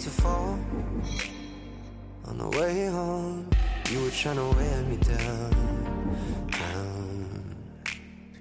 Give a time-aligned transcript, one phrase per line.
[0.00, 0.58] to fall.
[2.26, 3.46] On the way home,
[3.90, 5.50] you were trying to wear me down.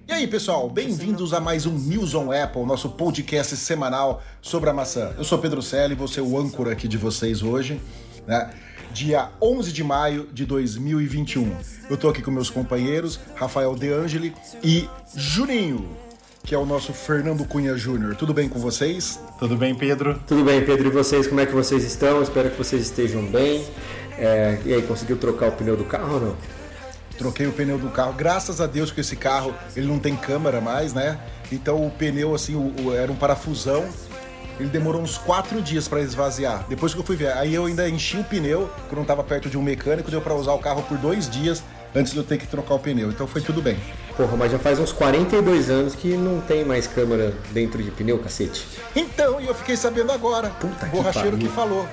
[0.08, 4.74] E aí, pessoal, bem-vindos a mais um News on Apple, nosso podcast semanal sobre a
[4.74, 5.14] maçã.
[5.18, 7.80] Eu sou Pedro Selle, vou ser o âncora aqui de vocês hoje,
[8.26, 8.52] né?
[8.94, 11.56] Dia 11 de maio de 2021.
[11.90, 14.34] Eu tô aqui com meus companheiros, Rafael De Angeli
[14.64, 15.88] e Juninho,
[16.44, 18.16] que é o nosso Fernando Cunha Júnior.
[18.16, 19.20] Tudo bem com vocês?
[19.38, 20.20] Tudo bem, Pedro?
[20.26, 20.88] Tudo bem, Pedro.
[20.88, 22.22] E vocês, como é que vocês estão?
[22.22, 23.66] Espero que vocês estejam bem.
[24.18, 26.36] É, e aí, conseguiu trocar o pneu do carro ou não?
[27.18, 28.14] Troquei o pneu do carro.
[28.14, 31.20] Graças a Deus que esse carro ele não tem câmera mais, né?
[31.52, 33.86] Então o pneu, assim, o, o, era um parafusão.
[34.60, 36.66] Ele demorou uns quatro dias para esvaziar.
[36.68, 39.24] Depois que eu fui ver, aí eu ainda enchi o pneu, que eu não estava
[39.24, 41.64] perto de um mecânico, deu para usar o carro por dois dias
[41.96, 43.10] antes de eu ter que trocar o pneu.
[43.10, 43.78] Então foi tudo bem.
[44.20, 48.20] Porra, mas já faz uns 42 anos que não tem mais câmera dentro de pneu,
[48.20, 48.68] cacete.
[48.94, 50.50] Então, e eu fiquei sabendo agora.
[50.50, 51.88] Puta o borracheiro que, que falou.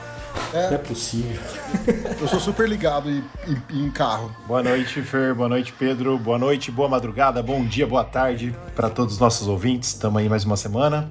[0.52, 0.66] É.
[0.66, 1.41] Não é possível.
[2.20, 4.34] Eu sou super ligado em, em, em, carro.
[4.44, 5.36] Boa noite, Fer.
[5.36, 6.19] Boa noite, Pedro.
[6.19, 9.91] Boa noite, boa madrugada, bom dia, boa tarde para todos os nossos ouvintes.
[9.91, 11.08] Estamos aí mais uma semana.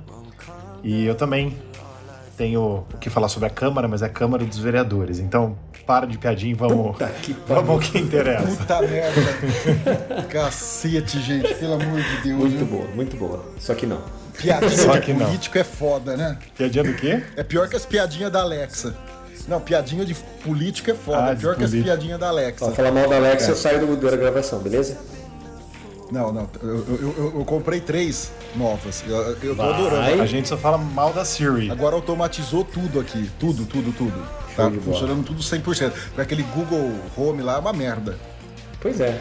[0.83, 1.57] E eu também
[2.37, 5.19] tenho o que falar sobre a Câmara, mas é a Câmara dos Vereadores.
[5.19, 8.47] Então, para de piadinha e vamos, que vamos ao que interessa.
[8.47, 9.21] Puta merda.
[10.29, 11.53] Cacete, gente.
[11.55, 12.39] Pelo amor de Deus.
[12.39, 12.65] Muito viu?
[12.65, 13.45] boa, muito boa.
[13.59, 14.01] Só que não.
[14.37, 15.25] Piadinha Só de que não.
[15.25, 16.37] político é foda, né?
[16.57, 17.23] Piadinha do quê?
[17.37, 18.93] É pior que as piadinhas da Alexa.
[19.47, 21.25] Não, piadinha de político é foda.
[21.27, 21.93] Ah, é pior que as político.
[21.95, 22.65] piadinhas da Alexa.
[22.65, 23.51] Ó, falar mal da Alexa, É.
[23.51, 24.97] eu saio do, da gravação, beleza?
[26.11, 26.47] Não, não.
[26.61, 29.03] Eu, eu- eu- eu comprei três novas.
[29.07, 29.73] Eu, eu tô Vai.
[29.73, 30.21] adorando.
[30.21, 31.71] A gente só fala mal da Siri.
[31.71, 33.29] Agora automatizou tudo aqui.
[33.39, 34.23] Tudo, tudo, tudo.
[34.55, 35.91] Tá Show funcionando tudo 100%.
[35.91, 38.17] Porque aquele Google Home lá é uma merda.
[38.79, 39.19] Pois é.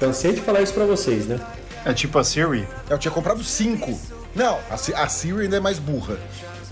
[0.00, 1.40] Cansei de falar isso pra vocês, né?
[1.84, 2.66] É tipo a Siri.
[2.90, 3.98] Eu tinha comprado cinco.
[4.34, 6.16] Não, a, a Siri ainda é mais burra.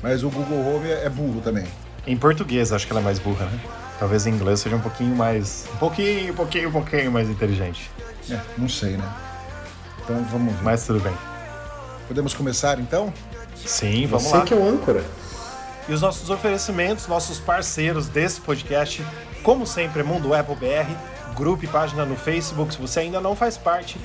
[0.03, 1.67] Mas o Google Home é, é burro também.
[2.07, 3.61] Em português, acho que ela é mais burra, né?
[3.99, 5.67] Talvez em inglês seja um pouquinho mais.
[5.75, 7.91] Um pouquinho, um pouquinho, um pouquinho mais inteligente.
[8.29, 9.13] É, não sei, né?
[10.03, 10.63] Então vamos ver.
[10.63, 11.17] Mas tudo bem.
[12.09, 13.13] Podemos começar então?
[13.55, 14.45] Sim, vamos Você lá.
[14.45, 15.05] que é o âncora.
[15.89, 19.05] E os nossos oferecimentos, nossos parceiros desse podcast,
[19.43, 20.91] como sempre, é Mundo Apple BR,
[21.35, 22.73] grupo e página no Facebook.
[22.75, 23.99] Se você ainda não faz parte,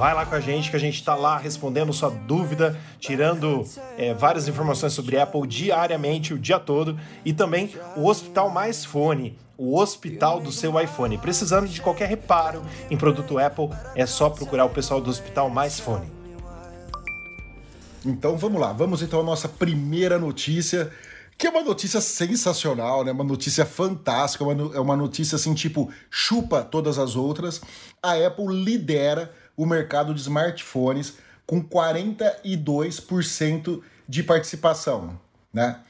[0.00, 3.66] vai lá com a gente, que a gente está lá respondendo sua dúvida, tirando
[3.98, 6.98] é, várias informações sobre Apple diariamente, o dia todo.
[7.22, 11.18] E também o Hospital Mais Fone, o hospital do seu iPhone.
[11.18, 15.78] Precisando de qualquer reparo em produto Apple, é só procurar o pessoal do Hospital Mais
[15.78, 16.10] Fone.
[18.02, 20.90] Então vamos lá, vamos então à nossa primeira notícia,
[21.36, 23.12] que é uma notícia sensacional, né?
[23.12, 27.60] Uma notícia fantástica, uma, é uma notícia assim, tipo, chupa todas as outras.
[28.02, 29.30] A Apple lidera
[29.62, 35.20] o mercado de smartphones com 42% de participação,
[35.52, 35.80] né?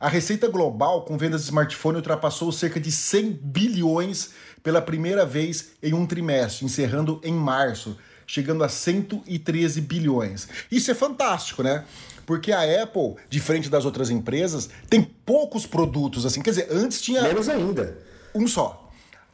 [0.00, 4.30] A receita global com vendas de smartphone ultrapassou cerca de 100 bilhões
[4.62, 10.48] pela primeira vez em um trimestre, encerrando em março, chegando a 113 bilhões.
[10.70, 11.84] Isso é fantástico, né?
[12.24, 16.40] Porque a Apple, diferente das outras empresas, tem poucos produtos assim.
[16.40, 17.98] Quer dizer, antes tinha Menos ainda.
[18.34, 18.87] um só.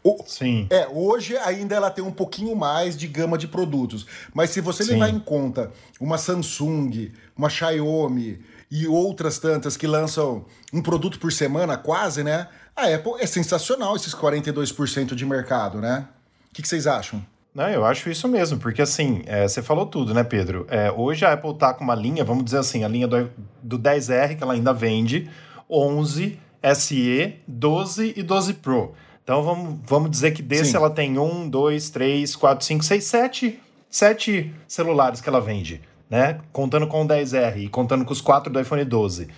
[0.04, 0.66] O- Sim.
[0.68, 4.06] é, hoje ainda ela tem um pouquinho mais de gama de produtos.
[4.34, 4.92] Mas se você Sim.
[4.92, 8.38] levar em conta uma Samsung, uma Xiaomi
[8.70, 12.48] e outras tantas que lançam um produto por semana, quase, né?
[12.76, 16.06] A Apple é sensacional esses 42% de mercado, né?
[16.50, 17.24] O que, que vocês acham?
[17.54, 20.66] Não, eu acho isso mesmo, porque assim, é, você falou tudo, né, Pedro?
[20.68, 23.30] É, hoje a Apple tá com uma linha, vamos dizer assim, a linha do,
[23.62, 25.30] do 10R, que ela ainda vende,
[25.70, 26.38] 11,
[26.74, 28.92] SE, 12 e 12 Pro.
[29.24, 30.76] Então vamos, vamos dizer que desse Sim.
[30.76, 33.58] ela tem um, dois, três, quatro, cinco, seis, sete,
[33.90, 36.40] sete celulares que ela vende, né?
[36.52, 39.28] Contando com o 10R e contando com os quatro do iPhone 12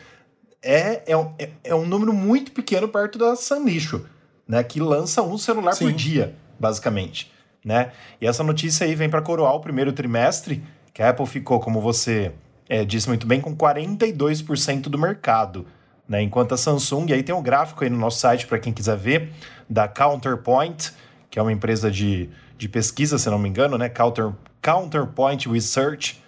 [0.66, 4.04] é, é, um, é, é um número muito pequeno perto da Sanlixo,
[4.46, 4.62] né?
[4.64, 5.94] Que lança um celular por Sim.
[5.94, 7.30] dia, basicamente,
[7.64, 7.92] né?
[8.20, 11.81] E essa notícia aí vem para coroar o primeiro trimestre, que a Apple ficou, como
[11.81, 12.32] você
[12.69, 15.66] é, disse muito bem, com 42% do mercado,
[16.08, 16.23] né?
[16.23, 19.32] Enquanto a Samsung, aí tem um gráfico aí no nosso site para quem quiser ver,
[19.69, 20.93] da Counterpoint,
[21.31, 23.88] que é uma empresa de, de pesquisa, se não me engano, né?
[23.88, 24.32] Counter,
[24.62, 26.23] Counterpoint Research,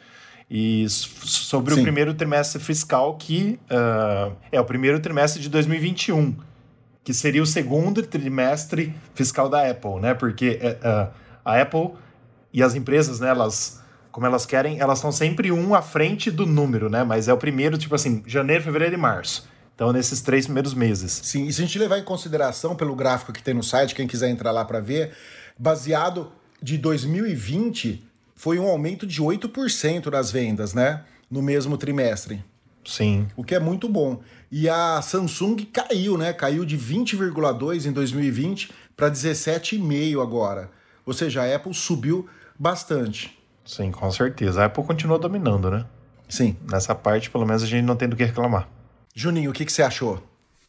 [0.51, 1.81] e sobre Sim.
[1.81, 6.35] o primeiro trimestre fiscal, que ah, é o primeiro trimestre de 2021,
[7.05, 10.15] que seria o segundo trimestre fiscal da Apple, né?
[10.15, 11.11] Porque ah,
[11.45, 11.93] a Apple
[12.53, 16.47] e as empresas, né, elas, como elas querem, elas estão sempre um à frente do
[16.47, 17.05] número, né?
[17.05, 19.47] Mas é o primeiro, tipo assim, janeiro, fevereiro e março.
[19.79, 21.21] Então, nesses três primeiros meses.
[21.23, 24.09] Sim, e se a gente levar em consideração pelo gráfico que tem no site, quem
[24.09, 25.13] quiser entrar lá para ver,
[25.57, 28.05] baseado de 2020,
[28.35, 31.05] foi um aumento de 8% nas vendas, né?
[31.31, 32.45] No mesmo trimestre.
[32.85, 33.29] Sim.
[33.37, 34.21] O que é muito bom.
[34.51, 36.33] E a Samsung caiu, né?
[36.33, 40.73] Caiu de 20,2 em 2020 para 17,5 agora.
[41.07, 42.29] Ou seja, a Apple subiu
[42.59, 43.39] bastante.
[43.65, 44.61] Sim, com certeza.
[44.61, 45.87] A Apple continua dominando, né?
[46.29, 46.57] Sim.
[46.69, 48.69] Nessa parte, pelo menos, a gente não tem do que reclamar.
[49.21, 50.23] Juninho, o que, que você achou?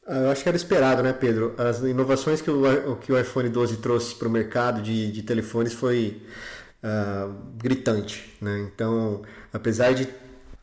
[0.07, 1.53] Ah, Eu acho que era esperado, né, Pedro?
[1.57, 5.73] As inovações que o, que o iPhone 12 trouxe para o mercado de, de telefones
[5.73, 6.21] foi
[6.83, 8.69] ah, gritante, né?
[8.73, 9.21] Então,
[9.53, 10.07] apesar de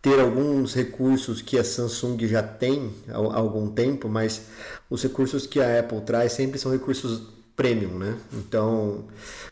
[0.03, 4.47] ter alguns recursos que a Samsung já tem há há algum tempo, mas
[4.91, 7.23] os recursos que a Apple traz sempre são recursos
[7.57, 8.19] premium, né?
[8.33, 9.07] Então,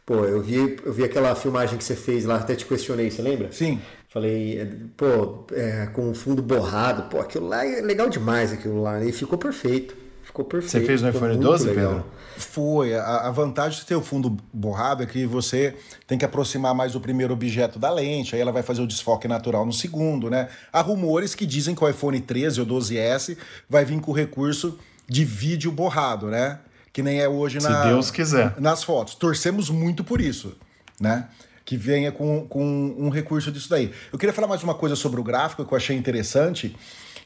[0.07, 3.23] pô, eu vi, eu vi aquela filmagem que você fez lá, até te questionei, você
[3.23, 3.51] lembra?
[3.51, 3.81] Sim.
[4.15, 4.65] Falei,
[4.97, 9.05] pô, é, com o fundo borrado, pô, aquilo lá é legal demais, aquilo lá.
[9.05, 9.97] E ficou perfeito.
[10.23, 10.71] Ficou perfeito.
[10.71, 11.95] Você fez no iPhone muito 12, legal.
[11.95, 12.07] Pedro?
[12.37, 12.95] Foi.
[12.95, 15.75] A, a vantagem de ter o fundo borrado é que você
[16.07, 19.27] tem que aproximar mais o primeiro objeto da lente, aí ela vai fazer o desfoque
[19.27, 20.49] natural no segundo, né?
[20.73, 23.37] Há rumores que dizem que o iPhone 13 ou 12S
[23.69, 24.79] vai vir com o recurso
[25.09, 26.61] de vídeo borrado, né?
[26.93, 28.55] Que nem é hoje Se na, Deus quiser.
[28.61, 29.17] nas fotos.
[29.17, 30.57] Torcemos muito por isso,
[31.01, 31.27] né?
[31.65, 32.63] Que venha com, com
[32.99, 33.93] um recurso disso daí.
[34.13, 36.77] Eu queria falar mais uma coisa sobre o gráfico que eu achei interessante.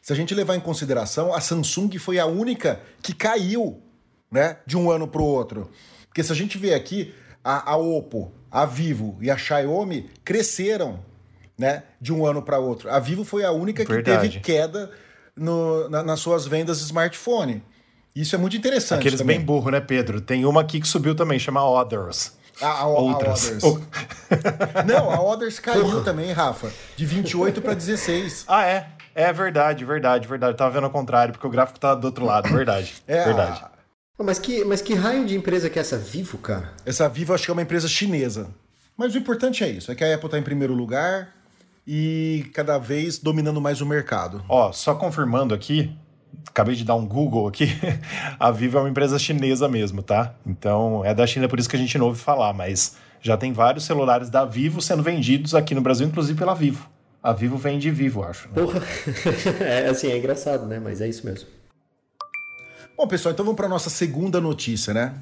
[0.01, 3.83] Se a gente levar em consideração, a Samsung foi a única que caiu,
[4.31, 4.59] né?
[4.67, 5.71] De um ano para o outro.
[6.07, 7.13] Porque se a gente vê aqui,
[7.43, 11.01] a, a Oppo, a Vivo e a Xiaomi cresceram,
[11.59, 11.83] né?
[12.01, 12.89] De um ano para outro.
[12.91, 14.29] A Vivo foi a única que Verdade.
[14.29, 14.91] teve queda
[15.37, 17.63] no- na- nas suas vendas de smartphone.
[18.15, 19.01] Isso é muito interessante.
[19.01, 19.39] Aqueles também.
[19.39, 20.21] bem burro, né, Pedro?
[20.21, 22.38] Tem uma aqui que subiu também, chama Others.
[22.61, 23.47] A, a, a Outras.
[23.47, 23.65] Others.
[23.65, 23.81] Ou-
[24.87, 26.71] Não, a Others caiu também, Rafa.
[26.97, 28.45] De 28 para 16.
[28.49, 28.89] Ah, é.
[29.15, 30.57] É verdade, verdade, verdade.
[30.57, 32.49] Tava vendo ao contrário, porque o gráfico tá do outro lado.
[32.49, 32.95] Verdade.
[33.07, 33.61] É, verdade.
[33.65, 33.71] a-
[34.25, 36.73] Mas que, mas que raio de empresa que é essa Vivo, cara?
[36.87, 38.49] essa Vivo acho que é uma empresa chinesa.
[38.97, 41.29] Mas o importante é isso, é que a Apple está em primeiro lugar
[41.87, 44.45] e cada vez dominando mais o mercado.
[44.49, 45.97] Ó, só confirmando aqui,
[46.49, 47.69] acabei de dar um Google aqui,
[48.39, 50.35] a Vivo é uma empresa chinesa mesmo, tá?
[50.47, 53.53] Então é da China, por isso que a gente não ouve falar, mas já tem
[53.53, 56.89] vários celulares da Vivo sendo vendidos aqui no Brasil, inclusive pela Vivo.
[57.23, 58.49] A Vivo vende Vivo, acho.
[58.49, 58.55] né?
[58.55, 58.81] Porra.
[59.61, 60.81] é assim, é engraçado, né?
[60.83, 61.49] Mas é isso mesmo.
[62.97, 65.15] Bom, pessoal, então vamos para nossa segunda notícia, né?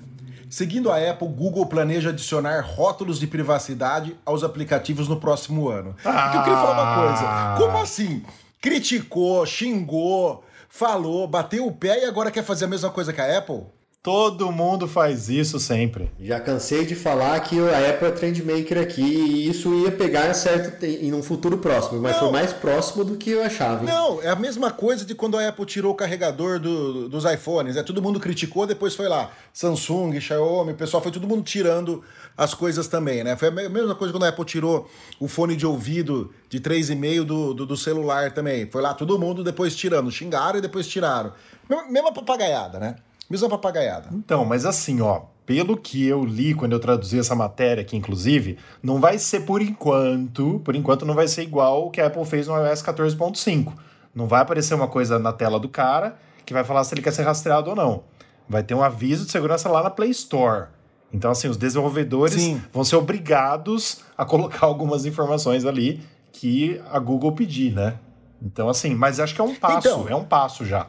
[0.49, 5.95] Seguindo a Apple, Google planeja adicionar rótulos de privacidade aos aplicativos no próximo ano.
[5.95, 7.57] Porque eu queria falar uma coisa.
[7.59, 8.23] Como assim?
[8.61, 13.39] Criticou, xingou, falou, bateu o pé e agora quer fazer a mesma coisa que a
[13.39, 13.76] Apple?
[14.07, 16.09] Todo mundo faz isso sempre.
[16.21, 20.85] Já cansei de falar que a Apple é trendmaker aqui e isso ia pegar certo
[20.87, 22.21] em um futuro próximo, mas Não.
[22.21, 23.81] foi mais próximo do que eu achava.
[23.81, 23.87] hein?
[23.93, 27.77] Não, é a mesma coisa de quando a Apple tirou o carregador do- dos iPhones.
[27.77, 29.33] É, todo mundo criticou, depois foi lá.
[29.53, 32.05] Samsung, Xiaomi, o pessoal foi todo mundo tirando
[32.37, 33.35] as coisas também, né?
[33.35, 34.89] Foi a me- mesma coisa quando a Apple tirou
[35.19, 38.71] o fone de ouvido de 3,5 do, do, do celular também.
[38.71, 40.13] Foi lá todo mundo depois tirando.
[40.13, 41.33] Xingaram e depois tiraram.
[41.69, 42.95] Mesma, mesma papagaiada, né?
[43.29, 44.09] Mesma papagaiada.
[44.13, 48.59] Então, mas assim, ó, pelo que eu li quando eu traduzi essa matéria aqui, inclusive,
[48.83, 52.25] não vai ser por enquanto, por enquanto não vai ser igual o que a Apple
[52.25, 53.73] fez no iOS 14.5.
[54.15, 57.13] Não vai aparecer uma coisa na tela do cara que vai falar se ele quer
[57.13, 58.05] ser rastreado ou não.
[58.49, 60.67] Vai ter um aviso de segurança lá na Play Store.
[61.13, 62.61] Então, assim, os desenvolvedores Sim.
[62.73, 66.03] vão ser obrigados a colocar algumas informações ali
[66.33, 67.95] que a Google pedir, né?
[68.43, 70.09] Então, assim, mas acho que é um passo, Então.
[70.09, 70.87] é um passo já.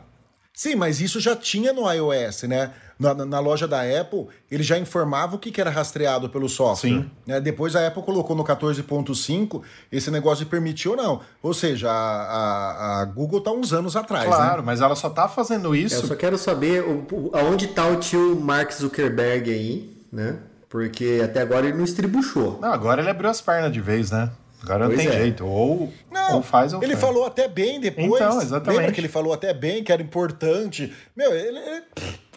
[0.59, 2.71] Sim, mas isso já tinha no iOS, né?
[2.97, 6.49] Na, na- na loja da Apple, ele já informava o que, que era rastreado pelo
[6.49, 6.89] software.
[6.89, 7.11] Sim.
[7.27, 7.39] né?
[7.39, 9.61] Depois a Apple colocou no 14.5
[9.91, 11.21] esse negócio de permitir ou não.
[11.43, 14.65] Ou seja, a, a- a Google tá uns anos atrás, Claro, né?
[14.65, 17.97] mas ela só tá fazendo isso Eu só quero saber o, o- aonde tá o
[17.97, 20.37] tio Mark Zuckerberg aí, né?
[20.67, 22.57] Porque até agora ele não estribuchou.
[22.59, 24.31] Não, agora ele abriu as pernas de vez, né?
[24.63, 25.19] Agora não Pois tem é.
[25.21, 25.45] jeito.
[25.45, 27.05] Ou, Não, ou faz ou ele faz.
[27.05, 28.07] falou até bem depois.
[28.07, 28.77] Então, exatamente.
[28.77, 30.91] Lembra que ele falou até bem, que era importante.
[31.15, 31.59] Meu, ele,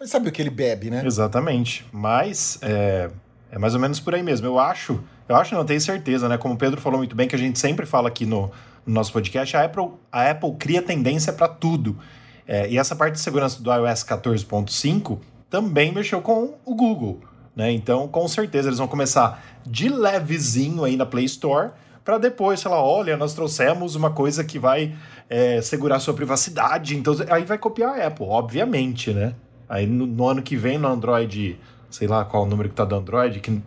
[0.01, 1.03] ele sabe o que ele bebe, né?
[1.05, 1.85] Exatamente.
[1.91, 3.11] Mas é,
[3.51, 4.47] é mais ou menos por aí mesmo.
[4.47, 6.37] Eu acho, eu acho, não tenho certeza, né?
[6.37, 8.51] Como o Pedro falou muito bem, que a gente sempre fala aqui no,
[8.85, 11.99] no nosso podcast, a Apple, a Apple cria tendência para tudo.
[12.47, 17.21] É, e essa parte de segurança do iOS 14.5 também mexeu com o Google.
[17.55, 17.73] Né?
[17.73, 21.71] Então, com certeza, eles vão começar de levezinho aí na Play Store
[22.05, 24.95] para depois falar, olha, nós trouxemos uma coisa que vai
[25.29, 26.97] é, segurar sua privacidade.
[26.97, 29.35] Então, aí vai copiar a Apple, obviamente, né?
[29.69, 32.85] Aí no, no ano que vem no Android, sei lá qual o número que tá
[32.85, 33.63] do Android, que,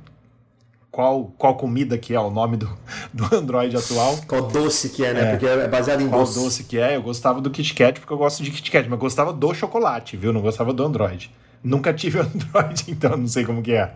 [0.91, 2.69] qual, qual comida que é o nome do,
[3.13, 4.17] do Android atual.
[4.27, 5.31] Qual doce que é, né?
[5.31, 6.39] Porque é baseado em Qual doce.
[6.39, 6.95] doce que é?
[6.95, 10.17] Eu gostava do Kit Kat porque eu gosto de Kit Kat, mas gostava do chocolate,
[10.17, 10.33] viu?
[10.33, 11.31] Não gostava do Android.
[11.63, 13.93] Nunca tive Android, então não sei como que é.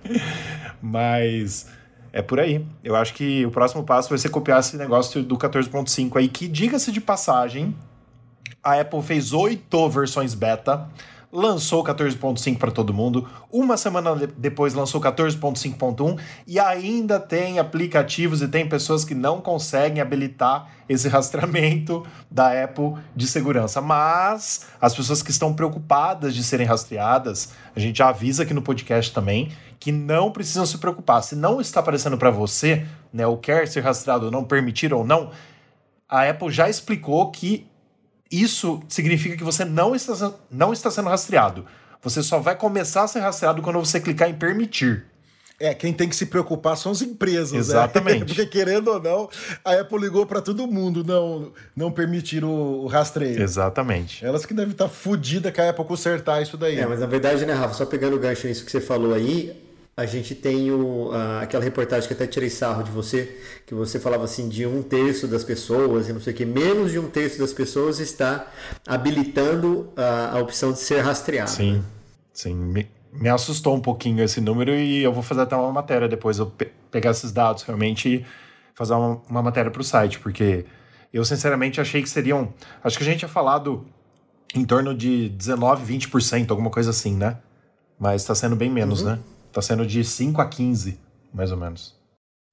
[0.82, 1.68] Mas
[2.12, 2.66] é por aí.
[2.84, 6.48] Eu acho que o próximo passo vai ser copiar esse negócio do 14.5 aí, que
[6.48, 7.76] diga-se de passagem,
[8.64, 10.88] a Apple fez oito versões beta
[11.32, 13.28] lançou 14.5 para todo mundo.
[13.52, 20.02] Uma semana depois lançou 14.5.1 e ainda tem aplicativos e tem pessoas que não conseguem
[20.02, 23.82] habilitar esse rastreamento da Apple de segurança.
[23.82, 28.62] Mas as pessoas que estão preocupadas de serem rastreadas, a gente já avisa aqui no
[28.62, 31.22] podcast também que não precisam se preocupar.
[31.22, 35.06] Se não está aparecendo para você, né, ou quer ser rastreado ou não, permitir ou
[35.06, 35.30] não,
[36.10, 37.68] a Apple já explicou que
[38.32, 41.66] isso significa que você não está, não está sendo rastreado.
[42.02, 45.06] Você só vai começar a ser rastreado quando você clicar em permitir.
[45.60, 47.52] É, quem tem que se preocupar são as empresas.
[47.52, 47.58] Né?
[47.58, 48.20] Exatamente.
[48.20, 48.26] Né?
[48.28, 49.28] Porque, querendo ou não,
[49.66, 53.42] a Apple ligou para todo mundo não, não permitir o, o, rastreio.
[53.42, 54.24] Exatamente.
[54.24, 56.78] Elas que devem estar fodidas que a Apple consertar isso daí.
[56.78, 59.67] É, mas na verdade, né, Rafa, só pegando o gancho nisso que você falou aí,
[59.98, 61.10] a gente tem o,
[61.42, 65.28] aquela reportagem que até tirei sarro de você, que você falava assim de um terço
[65.28, 68.46] das pessoas e não sei o que, menos de um terço das pessoas está
[68.86, 71.50] habilitando a, a opção de ser rastreado.
[71.50, 71.84] Sim, né?
[72.32, 72.54] sim.
[72.54, 76.38] Me, me, assustou um pouquinho esse número e eu vou fazer até uma matéria depois,
[76.38, 78.26] eu pe pegar esses dados realmente e
[78.76, 80.64] fazer uma, uma matéria para o site, porque
[81.12, 83.86] eu sinceramente achei que seriam, acho que a gente tinha falado
[84.54, 87.38] em torno de 19, 20%, alguma coisa assim, né?
[88.00, 89.08] Mas está sendo bem menos, uhum.
[89.08, 89.20] né?
[89.58, 91.00] Está sendo de 5 a 15,
[91.34, 91.96] mais ou menos.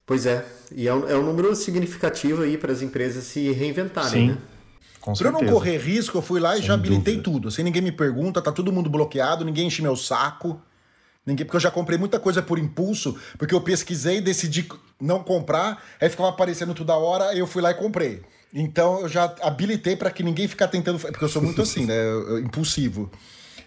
[0.07, 4.09] Pois é, e é um, é um número significativo aí para as empresas se reinventarem,
[4.09, 4.27] Sim.
[4.29, 4.37] né?
[5.15, 7.23] Para eu não correr risco, eu fui lá e Sem já habilitei dúvida.
[7.23, 7.51] tudo.
[7.51, 10.59] Sem ninguém me pergunta, tá todo mundo bloqueado, ninguém enche meu saco.
[11.23, 14.67] Ninguém, porque eu já comprei muita coisa por impulso, porque eu pesquisei, decidi
[14.99, 18.23] não comprar, aí ficava aparecendo toda hora, aí eu fui lá e comprei.
[18.51, 20.97] Então eu já habilitei para que ninguém ficar tentando.
[20.97, 21.95] Porque eu sou muito assim, né?
[21.95, 23.11] Eu, eu, impulsivo.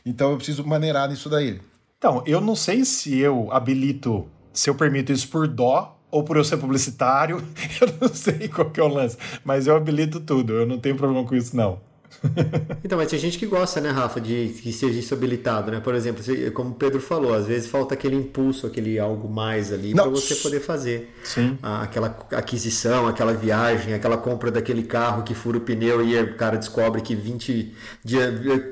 [0.04, 1.60] Então eu preciso maneirar nisso daí.
[1.98, 6.36] Então, eu não sei se eu habilito, se eu permito isso por dó ou por
[6.36, 7.42] eu ser publicitário,
[7.82, 10.94] eu não sei qual que é o lance, mas eu habilito tudo, eu não tenho
[10.96, 11.80] problema com isso não.
[12.84, 15.80] então, mas tem gente que gosta, né, Rafa, de que seja isso habilitado, né?
[15.80, 19.92] Por exemplo, como o Pedro falou, às vezes falta aquele impulso, aquele algo mais ali
[19.92, 21.58] para você poder fazer Sim.
[21.62, 26.56] aquela aquisição, aquela viagem, aquela compra daquele carro que fura o pneu e o cara
[26.56, 27.74] descobre que 20,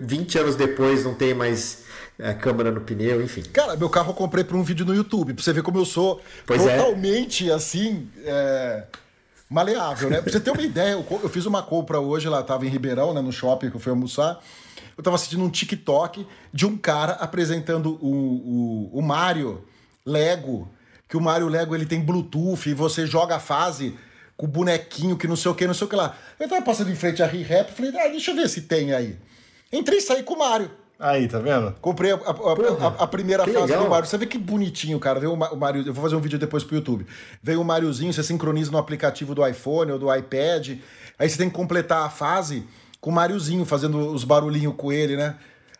[0.01, 1.86] 20 anos depois não tem mais
[2.19, 3.43] é, câmera no pneu, enfim.
[3.53, 5.85] Cara, meu carro eu comprei para um vídeo no YouTube, pra você ver como eu
[5.85, 6.77] sou pois é.
[6.77, 7.55] totalmente é.
[7.55, 8.09] assim.
[8.25, 8.85] É,
[9.49, 10.21] maleável, né?
[10.21, 13.15] Pra você ter uma ideia, eu, eu, fiz uma compra hoje, lá tava em Ribeirão,
[13.15, 14.43] né, no shopping que eu fui almoçar.
[14.97, 19.63] Eu tava assistindo um TikTok de um cara apresentando o, o, o Mario
[20.05, 20.69] Lego.
[21.09, 23.97] Que o Mario Lego ele tem Bluetooth e você joga a fase
[24.37, 26.17] com o bonequinho que não sei o que, não sei o que lá.
[26.41, 29.17] Eu tava passando em frente a ReHap falei, ah, deixa eu ver se tem aí.
[29.73, 30.71] Entrei e saí com o Mario.
[30.99, 31.75] Aí, tá vendo?
[31.81, 33.85] Comprei a, a, a, a primeira fase legal.
[33.85, 34.09] do Mario.
[34.09, 35.21] Você vê que bonitinho, cara.
[35.21, 35.87] Veio o Mario.
[35.87, 37.07] Eu vou fazer um vídeo depois pro YouTube.
[37.43, 40.79] Veio o Mariozinho, você sincroniza no aplicativo do iPhone ou do iPad.
[41.19, 42.65] Aí você tem que completar a fase
[43.01, 45.37] com o Mariozinho, fazendo os barulhinhos com ele, né?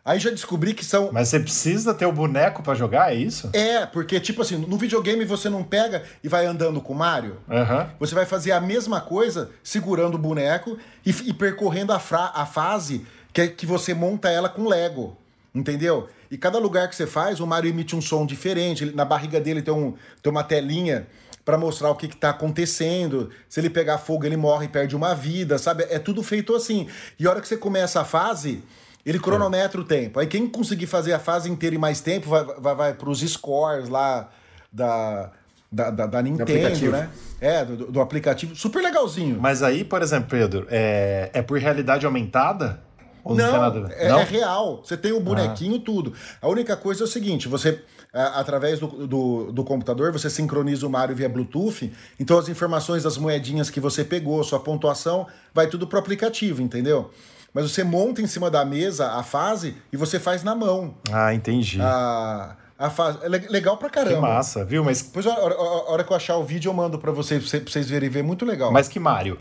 [0.07, 1.11] Aí já descobri que são.
[1.13, 3.51] Mas você precisa ter o boneco para jogar, é isso?
[3.53, 7.39] É, porque, tipo assim, no videogame você não pega e vai andando com o Mario.
[7.49, 7.87] Uhum.
[7.99, 12.47] Você vai fazer a mesma coisa segurando o boneco e, e percorrendo a, fra a
[12.47, 13.05] fase
[13.37, 15.15] que, é que você monta ela com Lego,
[15.55, 16.09] entendeu?
[16.31, 18.83] E cada lugar que você faz, o Mario emite um som diferente.
[18.83, 21.07] Ele, na barriga dele tem, um, tem uma telinha
[21.45, 23.31] para mostrar o que, está acontecendo.
[23.47, 25.85] Se ele pegar fogo, ele morre e perde uma vida, sabe?
[25.91, 26.89] É tudo feito assim.
[27.21, 28.65] E a hora que você começa a fase,
[29.05, 30.19] ele cronometra o tempo.
[30.19, 33.21] Aí quem conseguir fazer a fase inteira e mais tempo vai, vai, vai para os
[33.21, 34.31] scores lá
[34.73, 35.31] da,
[35.71, 37.11] da, da, da Nintendo, né?
[37.39, 38.57] É, do, do, aplicativo.
[38.57, 39.39] Super legalzinho.
[39.39, 42.86] Mas aí, por exemplo, Pedro, é, é por realidade aumentada?
[43.27, 44.21] Ou não, não, é, não?
[44.21, 44.81] é, real.
[44.85, 45.83] Você tem o bonequinho, ah.
[45.85, 46.13] tudo.
[46.41, 50.91] A única coisa é o seguinte: você, através do, do, do, computador, você sincroniza o
[50.91, 51.93] Mario via Bluetooth.
[52.21, 57.11] Então as informações das moedinhas que você pegou, sua pontuação, vai tudo pro aplicativo, entendeu?
[57.53, 60.95] Mas você monta em cima da mesa a fase e você faz na mão.
[61.11, 61.81] Ah, entendi.
[61.83, 63.19] A, a fase.
[63.23, 64.15] É legal pra caramba.
[64.15, 64.85] Que massa, viu?
[64.85, 65.03] Mas.
[65.03, 67.73] Depois, a hora, a hora que eu achar o vídeo, eu mando pra vocês, pra
[67.73, 68.23] vocês verem ver.
[68.23, 68.71] Muito legal.
[68.71, 69.37] Mas que Mario?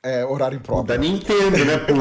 [0.00, 0.86] É, horário impróprio.
[0.86, 1.92] Da Nintendo, né, pô?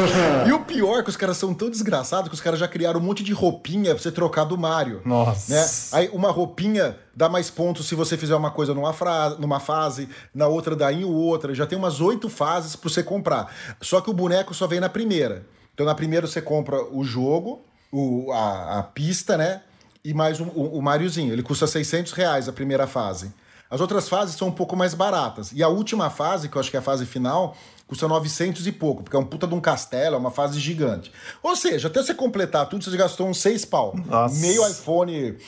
[0.48, 2.98] e o pior é que os caras são tão desgraçados que os caras já criaram
[2.98, 5.02] um monte de roupinha pra você trocar do Mario.
[5.04, 5.54] Nossa.
[5.54, 5.68] Né?
[5.92, 9.30] Aí uma roupinha dá mais pontos se você fizer uma coisa numa, fra...
[9.38, 11.54] numa fase, na outra dá em outra.
[11.54, 13.54] Já tem umas oito fases pra você comprar.
[13.82, 15.44] Só que o boneco só vem na primeira.
[15.74, 19.60] Então na primeira você compra o jogo, o, a, a pista, né?
[20.02, 21.34] E mais um, o, o Mariozinho.
[21.34, 23.30] Ele custa 600 reais a primeira fase.
[23.72, 25.50] As outras fases são um pouco mais baratas.
[25.50, 28.70] E a última fase, que eu acho que é a fase final, custa 900 e
[28.70, 31.10] pouco, porque é um puta de um castelo, é uma fase gigante.
[31.42, 33.94] Ou seja, até você completar tudo, você gastou uns 6 pau.
[34.04, 34.38] Nossa.
[34.42, 35.38] Meio iPhone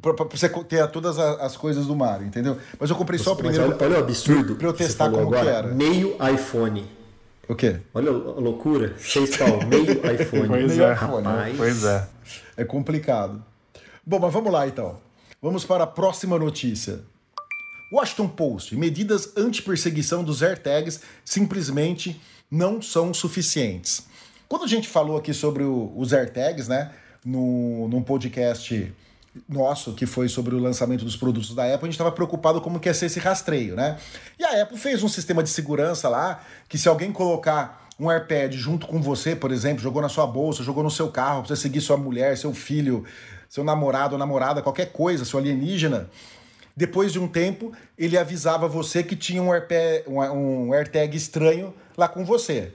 [0.00, 2.56] pra, pra, você ter todas as coisas do Mario, entendeu?
[2.78, 3.64] Mas eu comprei só o primeiro.
[3.64, 4.54] Olha, olha o absurdo.
[4.54, 5.68] Pra eu testar como agora, que era.
[5.74, 6.88] Meio iPhone.
[7.48, 7.80] O quê?
[7.92, 8.94] Olha a loucura.
[9.00, 10.46] Seis pau, meio iPhone.
[10.46, 10.94] Pois Meio é.
[10.94, 11.56] iPhone, Rapaz.
[11.56, 12.08] Pois é.
[12.56, 13.44] É complicado.
[14.06, 14.96] Bom, mas vamos lá então.
[15.42, 17.00] Vamos para a próxima notícia.
[17.94, 18.76] Washington Post.
[18.76, 22.20] Medidas anti-perseguição dos AirTags simplesmente
[22.50, 24.06] não são suficientes.
[24.48, 26.90] Quando a gente falou aqui sobre o- os AirTags, né,
[27.24, 28.92] no, num podcast
[29.48, 32.78] nosso, que foi sobre o lançamento dos produtos da Apple, a gente estava preocupado como
[32.78, 33.96] que ia ser esse rastreio, né?
[34.38, 38.52] E a Apple fez um sistema de segurança lá, que se alguém colocar um AirPad
[38.54, 41.80] junto com você, por exemplo, jogou na sua bolsa, jogou no seu carro, você seguir
[41.80, 43.04] sua mulher, seu filho,
[43.48, 46.08] seu namorado ou namorada, qualquer coisa, seu alienígena,
[46.76, 51.72] depois de um tempo, ele avisava você que tinha um, AirPad, um, um AirTag estranho
[51.96, 52.72] lá com você.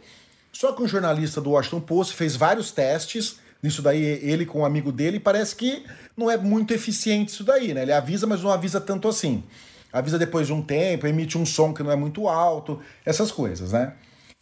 [0.51, 4.65] Só que um jornalista do Washington Post fez vários testes nisso daí, ele com um
[4.65, 5.83] amigo dele, parece que
[6.15, 7.81] não é muito eficiente isso daí, né?
[7.81, 9.43] Ele avisa, mas não avisa tanto assim.
[9.91, 13.71] Avisa depois de um tempo, emite um som que não é muito alto, essas coisas,
[13.71, 13.93] né?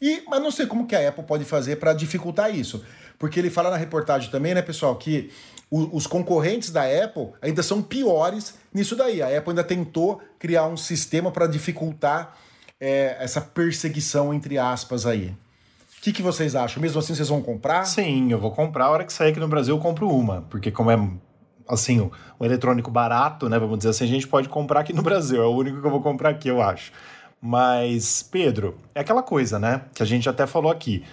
[0.01, 2.83] E, mas não sei como que a Apple pode fazer para dificultar isso.
[3.17, 5.31] Porque ele fala na reportagem também, né, pessoal, que
[5.69, 9.21] os concorrentes da Apple ainda são piores nisso daí.
[9.21, 12.37] A Apple ainda tentou criar um sistema para dificultar
[12.79, 15.35] é, essa perseguição, entre aspas, aí.
[15.97, 16.81] O que, que vocês acham?
[16.81, 17.83] Mesmo assim, vocês vão comprar?
[17.85, 18.85] Sim, eu vou comprar.
[18.85, 20.43] A hora que sair aqui no Brasil, eu compro uma.
[20.43, 21.09] Porque como é,
[21.67, 23.59] assim, um eletrônico barato, né?
[23.59, 25.41] Vamos dizer assim, a gente pode comprar aqui no Brasil.
[25.41, 26.93] É o único que eu vou comprar aqui, eu acho.
[27.41, 29.81] Mas, Pedro, é aquela coisa, né?
[29.93, 31.03] Que a gente até falou aqui.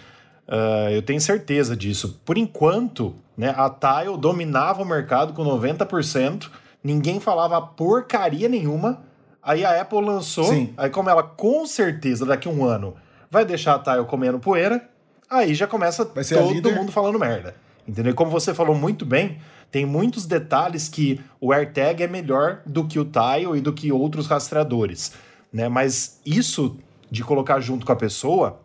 [0.48, 2.20] Ah, eu tenho certeza disso.
[2.24, 6.50] Por enquanto, né, a Tile dominava o mercado com 90%,
[6.82, 9.02] ninguém falava porcaria nenhuma.
[9.42, 10.72] Aí a Apple lançou, Sim.
[10.76, 12.94] aí como ela com certeza daqui a um ano
[13.30, 14.88] vai deixar a Tile comendo poeira,
[15.28, 17.54] aí já começa todo mundo falando merda.
[17.86, 18.14] Entendeu?
[18.14, 19.38] Como você falou muito bem,
[19.70, 23.92] tem muitos detalhes que o AirTag é melhor do que o Tile e do que
[23.92, 25.12] outros rastreadores,
[25.54, 25.68] né?
[25.70, 26.76] Mas isso
[27.10, 28.60] de colocar junto com a pessoa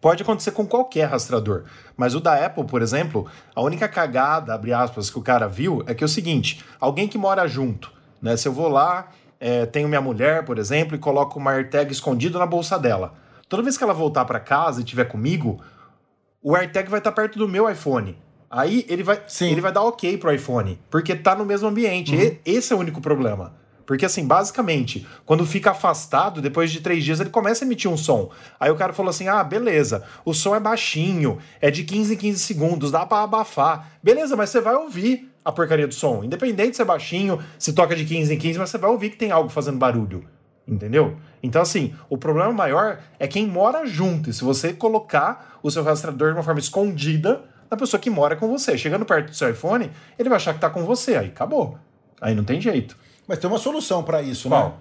[0.00, 1.64] Pode acontecer com qualquer rastreador.
[1.96, 5.82] Mas o da Apple, por exemplo, a única cagada, abre aspas, que o cara viu
[5.86, 8.36] é que é o seguinte: alguém que mora junto, né?
[8.36, 9.08] Se eu vou lá,
[9.40, 13.14] é, tenho minha mulher, por exemplo, e coloco uma AirTag escondido na bolsa dela.
[13.48, 15.60] Toda vez que ela voltar para casa e estiver comigo,
[16.42, 18.16] o AirTag vai estar perto do meu iPhone.
[18.50, 19.50] Aí ele vai, Sim.
[19.50, 22.14] ele vai dar ok pro iPhone, porque tá no mesmo ambiente.
[22.14, 23.54] E- esse é o único problema.
[23.86, 27.96] Porque, assim, basicamente, quando fica afastado, depois de três dias, ele começa a emitir um
[27.96, 28.30] som.
[28.58, 32.16] Aí o cara falou assim: ah, beleza, o som é baixinho, é de 15 em
[32.16, 33.92] 15 segundos, dá pra abafar.
[34.02, 36.24] Beleza, mas você vai ouvir a porcaria do som.
[36.24, 39.16] Independente se é baixinho, se toca de 15 em 15, mas você vai ouvir que
[39.16, 40.26] tem algo fazendo barulho.
[40.66, 41.16] Entendeu?
[41.40, 44.28] Então, assim, o problema maior é quem mora junto.
[44.28, 48.34] E se você colocar o seu rastreador de uma forma escondida da pessoa que mora
[48.34, 51.14] com você, chegando perto do seu iPhone, ele vai achar que tá com você.
[51.14, 51.78] Aí acabou.
[52.20, 52.96] Aí não tem jeito.
[53.26, 54.56] Mas tem uma solução para isso, né?
[54.56, 54.78] Qual?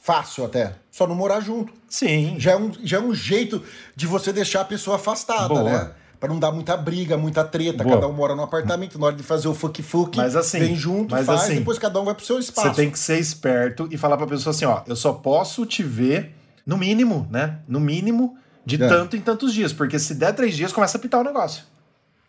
[0.00, 0.74] Fácil até.
[0.90, 1.72] Só não morar junto.
[1.88, 2.34] Sim.
[2.38, 3.62] Já é um, já é um jeito
[3.94, 5.62] de você deixar a pessoa afastada, Boa.
[5.62, 5.90] né?
[6.18, 7.82] Pra não dar muita briga, muita treta.
[7.84, 7.96] Boa.
[7.96, 11.12] Cada um mora num apartamento, na hora de fazer o fuck-fuck, Mas assim, vem junto,
[11.12, 12.68] mas faz, assim, depois cada um vai pro seu espaço.
[12.68, 15.82] Você tem que ser esperto e falar pra pessoa assim, ó, eu só posso te
[15.82, 16.32] ver
[16.64, 17.58] no mínimo, né?
[17.66, 18.88] No mínimo de É.
[18.88, 21.64] tanto em tantos dias, porque se der três dias começa a pitar o negócio.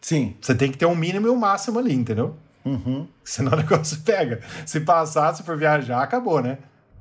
[0.02, 0.36] Sim.
[0.42, 2.36] Você tem que ter um mínimo e um máximo ali, entendeu?
[2.66, 3.08] Uhum.
[3.24, 4.42] Senão o negócio pega.
[4.66, 6.58] Se passar, se for viajar, acabou, né?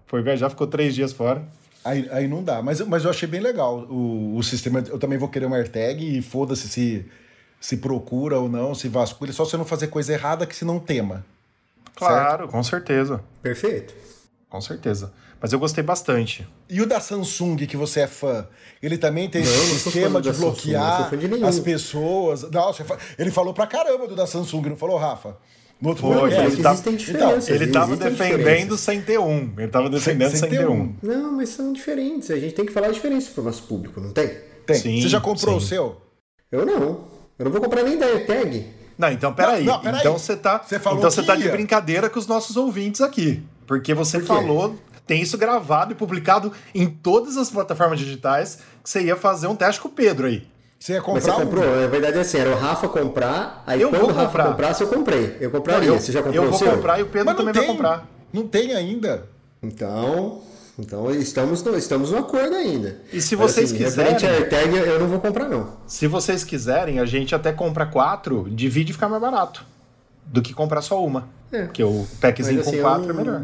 [0.06, 1.42] Foi viajar, ficou três dias fora.
[1.84, 2.62] Aí, aí não dá.
[2.62, 4.82] Mas, mas eu achei bem legal o, o sistema.
[4.88, 7.06] Eu também vou querer uma AirTag e foda-se se,
[7.60, 9.32] se procura ou não, se vasculha.
[9.32, 11.24] Só você não fazer coisa errada que se não tema.
[11.94, 13.22] Claro, com certeza.
[13.42, 13.94] Perfeito.
[14.48, 15.12] Com certeza.
[15.42, 16.46] Mas eu gostei bastante.
[16.70, 18.46] E o da Samsung, que você é fã,
[18.80, 22.48] ele também tem Não, esse fã de Samsung, bloquear fã de as pessoas.
[22.48, 25.36] Não, fa- ele falou pra caramba do da Samsung, não falou, Rafa?
[25.80, 26.44] No outro Foi, podcast.
[26.46, 27.48] ele Mas tá- existem então, diferenças.
[27.48, 29.52] Ele tava defendendo sem ter um.
[29.58, 30.94] Ele tava defendendo sem sem, ter ter um.
[31.02, 32.30] Não, mas são diferentes.
[32.30, 34.30] A gente tem que falar a diferença pro nosso público, não tem?
[34.64, 34.76] Tem.
[34.76, 35.66] Sim, você já comprou sim.
[35.66, 36.00] o seu?
[36.52, 37.04] Eu não.
[37.36, 38.64] Eu não vou comprar nem da AirTag.
[38.96, 39.64] Não, então peraí.
[39.64, 39.98] Não, não, peraí.
[40.00, 43.00] Então você tá, Você falou então você que tá de brincadeira com os nossos ouvintes
[43.00, 43.42] aqui.
[43.66, 44.76] Porque você Por falou,
[45.12, 49.54] tem isso gravado e publicado em todas as plataformas digitais, que você ia fazer um
[49.54, 50.46] teste com o Pedro aí.
[50.78, 51.44] Você ia Mas comprar você um?
[51.44, 51.84] comprou?
[51.84, 54.44] A verdade é assim, era o Rafa comprar, aí Eu quando vou o Rafa comprar.
[54.48, 55.36] comprasse, eu comprei.
[55.38, 55.88] Eu compraria.
[55.90, 57.62] eu, você já comprou eu o vou comprar e o Pedro Mas não também tem.
[57.66, 58.08] vai comprar.
[58.32, 59.24] Não tem ainda.
[59.62, 60.40] Então,
[60.78, 62.98] então estamos, no, estamos no acordo ainda.
[63.12, 65.76] E se Mas, vocês assim, quiserem- referente à AirTag, eu eu não vou comprar, não.
[65.86, 69.64] Se vocês quiserem, a gente até compra quatro, divide e fica mais barato.
[70.24, 71.28] Do que comprar só uma.
[71.52, 71.64] É.
[71.64, 73.42] Porque o packzinho Mas, assim, com quatro não- é melhor.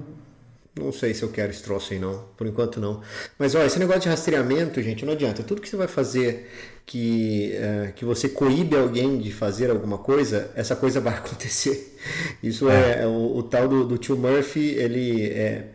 [0.78, 2.24] Não sei se eu quero esse troço aí, não.
[2.36, 3.02] Por enquanto, não.
[3.38, 5.42] Mas, olha, esse negócio de rastreamento, gente, não adianta.
[5.42, 6.48] Tudo que você vai fazer
[6.86, 11.96] que, eh, que você coíbe alguém de fazer alguma coisa, essa coisa vai acontecer.
[12.42, 15.66] Isso é, o, o tal do, do tio Murphy, ele é,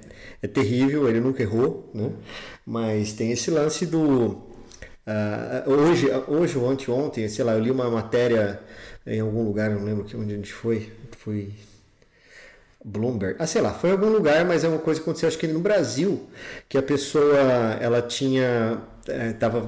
[0.41, 2.11] é terrível, ele nunca errou, né?
[2.65, 4.41] Mas tem esse lance do...
[5.05, 8.61] Uh, hoje, hoje ou anteontem, sei lá, eu li uma matéria
[9.05, 10.89] em algum lugar, não lembro onde a gente foi.
[11.17, 11.51] Foi
[12.84, 13.36] Bloomberg.
[13.39, 15.48] Ah, sei lá, foi em algum lugar, mas é uma coisa que aconteceu, acho que
[15.48, 16.28] no Brasil,
[16.67, 17.38] que a pessoa,
[17.80, 19.67] ela tinha, é, tava,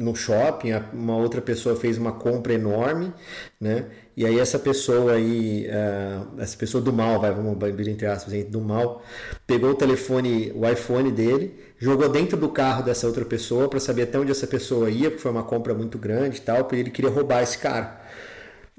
[0.00, 3.12] no shopping, uma outra pessoa fez uma compra enorme,
[3.60, 3.84] né?
[4.16, 8.44] E aí essa pessoa aí, uh, essa pessoa do mal, vai, vamos abrir entre aspas,
[8.44, 9.02] do mal,
[9.46, 14.04] pegou o telefone, o iPhone dele, jogou dentro do carro dessa outra pessoa para saber
[14.04, 16.90] até onde essa pessoa ia, porque foi uma compra muito grande e tal, porque ele
[16.90, 17.99] queria roubar esse cara.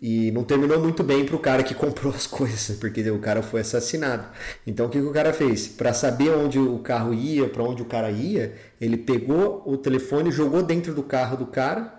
[0.02, 3.44] E não terminou muito bem para o cara que comprou as coisas, porque o cara
[3.44, 4.26] foi assassinado.
[4.66, 5.68] Então o que, que o cara fez?
[5.68, 10.32] Para saber onde o carro ia, para onde o cara ia, ele pegou o telefone,
[10.32, 11.94] jogou dentro do carro do cara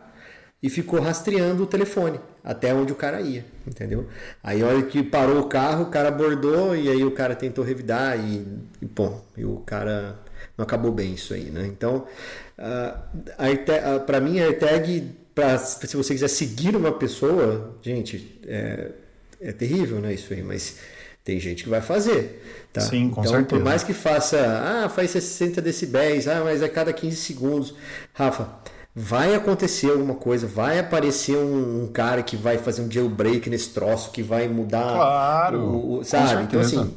[0.62, 4.09] e ficou rastreando o telefone até onde o cara ia, entendeu?
[4.43, 7.65] Aí a hora que parou o carro, o cara abordou e aí o cara tentou
[7.65, 8.45] revidar e,
[8.81, 10.19] e bom, e o cara
[10.57, 11.67] não acabou bem isso aí, né?
[11.67, 12.07] Então,
[12.59, 18.90] uh, para mim a AirTag pra, se você quiser seguir uma pessoa, gente, é,
[19.40, 20.14] é terrível, né?
[20.14, 20.77] Isso aí, mas
[21.25, 22.42] tem gente que vai fazer.
[22.73, 22.81] Tá?
[22.81, 23.49] Sim, com então, certeza.
[23.49, 27.75] por mais que faça, ah, faz 60 decibéis, ah, mas a cada 15 segundos.
[28.12, 28.49] Rafa,
[28.95, 33.71] vai acontecer alguma coisa, vai aparecer um, um cara que vai fazer um jailbreak nesse
[33.71, 34.95] troço, que vai mudar.
[34.95, 35.61] Claro.
[35.61, 36.45] O, o sabe?
[36.45, 36.95] Então, assim.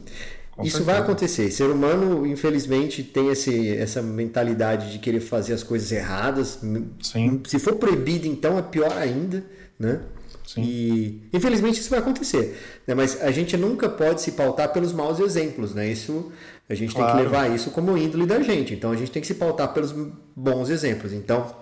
[0.64, 1.52] Isso vai acontecer.
[1.52, 6.60] Ser humano, infelizmente, tem esse, essa mentalidade de querer fazer as coisas erradas.
[7.02, 7.42] Sim.
[7.46, 9.44] Se for proibido, então é pior ainda,
[9.78, 10.02] né?
[10.48, 10.62] Sim.
[10.62, 12.58] E infelizmente isso vai acontecer.
[12.88, 12.94] Né?
[12.94, 15.90] Mas a gente nunca pode se pautar pelos maus exemplos, né?
[15.90, 16.32] Isso
[16.70, 17.14] a gente claro.
[17.14, 18.74] tem que levar isso como índole da gente.
[18.74, 19.94] Então a gente tem que se pautar pelos
[20.36, 21.12] bons exemplos.
[21.14, 21.54] Então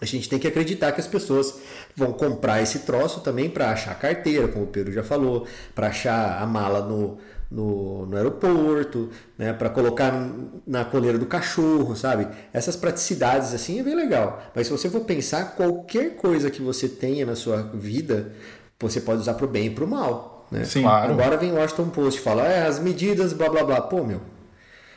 [0.00, 1.54] a gente tem que acreditar que as pessoas
[1.94, 6.42] vão comprar esse troço também para achar carteira, como o Pedro já falou, para achar
[6.42, 7.18] a mala no,
[7.50, 10.12] no, no aeroporto, né, para colocar
[10.66, 12.26] na coleira do cachorro, sabe?
[12.52, 14.42] Essas praticidades assim é bem legal.
[14.54, 18.32] Mas se você for pensar, qualquer coisa que você tenha na sua vida,
[18.78, 20.46] você pode usar para o bem e para o mal.
[20.50, 20.64] Né?
[20.64, 21.12] Sim, claro.
[21.12, 23.80] Agora vem o Washington Post e fala, é, as medidas, blá blá blá.
[23.80, 24.20] Pô, meu.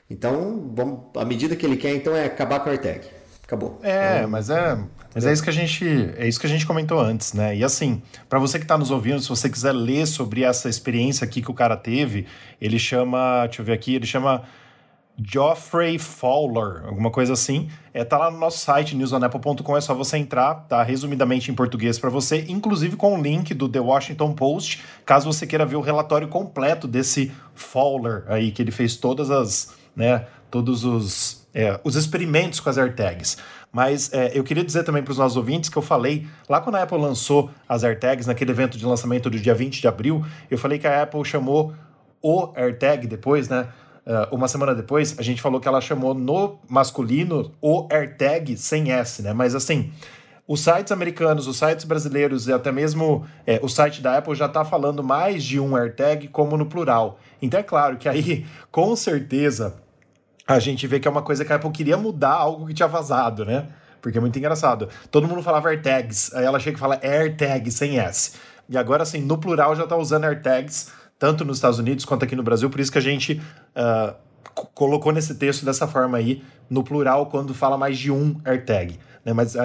[0.10, 3.08] Então, vamos, a medida que ele quer então é acabar com a AirTag.
[3.44, 3.80] Acabou.
[3.84, 4.78] É, então, mas é
[5.14, 5.86] mas é isso que a gente,
[6.18, 7.56] é isso que a gente comentou antes, né?
[7.56, 11.26] E assim, para você que está nos ouvindo, se você quiser ler sobre essa experiência
[11.26, 12.28] aqui que o cara teve,
[12.62, 14.44] ele chama, deixa eu ver aqui, ele chama
[15.22, 17.70] Geoffrey Fowler, alguma coisa assim.
[17.94, 22.00] É, tá lá no nosso site, newsonapple.com, é só você entrar, tá resumidamente em português
[22.00, 25.82] para você, inclusive com o link do The Washington Post, caso você queira ver o
[25.82, 31.96] relatório completo desse Fowler aí, que ele fez todas as, né, todos os, é, os
[31.96, 33.38] experimentos com as AirTags.
[33.72, 36.76] Mas é, eu queria dizer também para os nossos ouvintes que eu falei, lá quando
[36.76, 40.58] a Apple lançou as AirTags, naquele evento de lançamento do dia 20 de abril, eu
[40.58, 41.74] falei que a Apple chamou
[42.22, 43.68] o AirTag depois, né?
[44.06, 48.92] Uh, uma semana depois, a gente falou que ela chamou no masculino o AirTag sem
[48.92, 49.34] S, né?
[49.34, 49.92] Mas assim,
[50.48, 54.48] os sites americanos, os sites brasileiros e até mesmo é, o site da Apple já
[54.48, 57.20] está falando mais de um AirTag como no plural.
[57.40, 59.76] Então é claro que aí, com certeza,
[60.50, 62.88] a gente vê que é uma coisa que a Apple queria mudar algo que tinha
[62.88, 63.68] vazado, né?
[64.02, 64.90] Porque é muito engraçado.
[65.12, 68.32] Todo mundo falava AirTags, aí ela chega e fala AirTag sem S.
[68.68, 72.36] E agora, assim, no plural já tá usando AirTags, tanto nos Estados Unidos quanto aqui
[72.36, 73.40] no Brasil, por isso que a gente
[73.76, 74.16] uh,
[74.74, 79.00] colocou nesse texto dessa forma aí, no plural, quando fala mais de um AirTag.
[79.24, 79.34] Né?
[79.34, 79.60] Mas uh,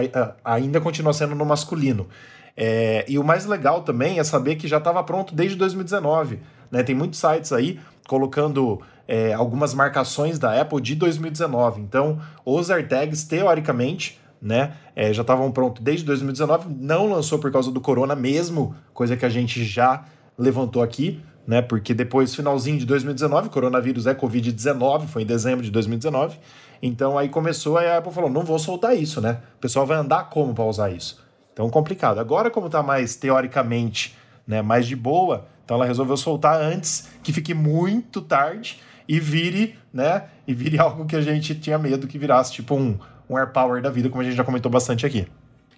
[0.45, 2.07] ainda continua sendo no masculino.
[2.55, 6.41] É, e o mais legal também é saber que já estava pronto desde 2019.
[6.71, 6.83] Né?
[6.83, 11.81] Tem muitos sites aí colocando é, algumas marcações da Apple de 2019.
[11.81, 17.71] Então, os AirTags, teoricamente, né, é, já estavam prontos desde 2019, não lançou por causa
[17.71, 20.05] do corona mesmo, coisa que a gente já
[20.37, 25.71] levantou aqui, né, porque depois, finalzinho de 2019, coronavírus é Covid-19, foi em dezembro de
[25.71, 26.39] 2019,
[26.83, 29.97] então aí começou, aí a Apple falou, não vou soltar isso, né, o pessoal vai
[29.97, 31.25] andar como para usar isso?
[31.55, 32.19] Então, complicado.
[32.19, 37.33] Agora, como está mais, teoricamente, né, mais de boa, então ela resolveu soltar antes que
[37.33, 40.25] fique muito tarde, e vire, né?
[40.47, 43.83] E vire algo que a gente tinha medo que virasse, tipo um, um Air Power
[43.83, 45.27] da vida, como a gente já comentou bastante aqui.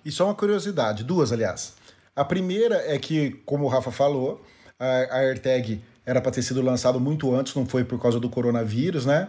[0.04, 1.74] E só uma curiosidade, duas, aliás.
[2.14, 4.42] A primeira é que, como o Rafa falou,
[4.78, 8.30] a, a AirTag era para ter sido lançado muito antes, não foi por causa do
[8.30, 9.28] coronavírus, né?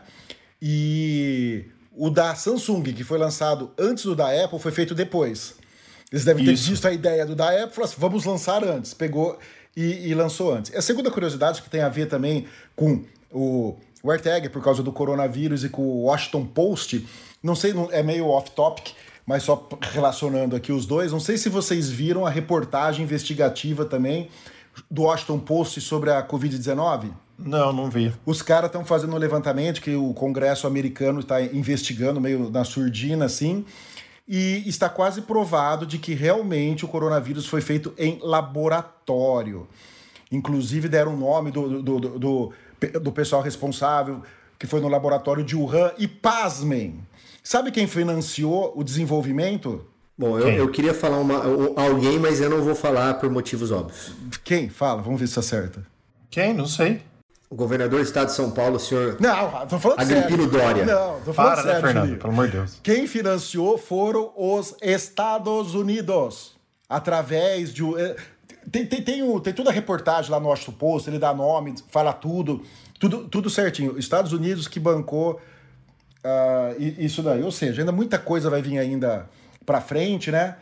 [0.61, 5.55] E o da Samsung, que foi lançado antes do da Apple, foi feito depois.
[6.11, 6.69] Eles devem ter Isso.
[6.69, 8.93] visto a ideia do da Apple e falaram assim, vamos lançar antes.
[8.93, 9.37] Pegou
[9.75, 10.73] e, e, lançou antes.
[10.75, 13.75] A segunda curiosidade que tem a ver também com o
[14.07, 17.05] o AirTag por causa do coronavírus e com o Washington Post.
[17.43, 18.93] Não sei, é meio off-topic,
[19.25, 21.11] mas só relacionando aqui os dois.
[21.11, 24.29] Não sei se vocês viram a reportagem investigativa também
[24.89, 27.11] do Washington Post sobre a Covid-19.
[27.37, 28.13] Não, não vi.
[28.25, 33.25] Os caras estão fazendo um levantamento que o Congresso americano está investigando, meio na surdina,
[33.25, 33.65] assim.
[34.27, 39.67] e está quase provado de que realmente o coronavírus foi feito em laboratório.
[40.31, 42.53] Inclusive deram o nome do, do, do, do,
[43.01, 44.21] do pessoal responsável,
[44.57, 46.99] que foi no laboratório de Wuhan, e pasmem,
[47.43, 49.85] sabe quem financiou o desenvolvimento?
[50.17, 51.43] Bom, eu, eu, queria falar uma,
[51.75, 54.13] alguém, mas eu não vou falar por motivos óbvios.
[54.43, 54.67] Quem?
[54.67, 55.85] Fala, vamos ver se acerta.
[56.29, 56.55] Quem?
[56.55, 57.01] Não sei.
[57.49, 59.15] O governador do estado de São Paulo, o senhor.
[59.19, 60.47] Não, tô falando Agripino sério.
[60.47, 60.85] Dória.
[60.85, 61.81] Não, tô falando Para, sério.
[61.81, 62.17] né, Fernando?
[62.17, 62.79] Pelo amor de Deus.
[62.83, 66.57] Quem financiou foram os Estados Unidos.
[66.89, 67.83] Através de.
[68.71, 71.75] Tem, tem, tem, o- tem toda a reportagem lá no Washington Post, ele dá nome,
[71.89, 72.61] fala tudo,
[72.99, 73.97] tudo, tudo certinho.
[73.97, 75.39] Estados Unidos que bancou
[76.77, 77.41] i- isso daí.
[77.43, 79.29] Ou seja, ainda muita coisa vai vir ainda
[79.65, 80.55] pra frente, né?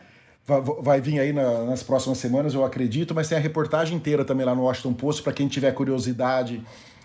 [0.46, 3.96] Va- va- Vai vir aí na- nas próximas semanas, eu acredito, mas tem a reportagem
[3.96, 6.62] inteira também lá no Washington Post para quem tiver curiosidade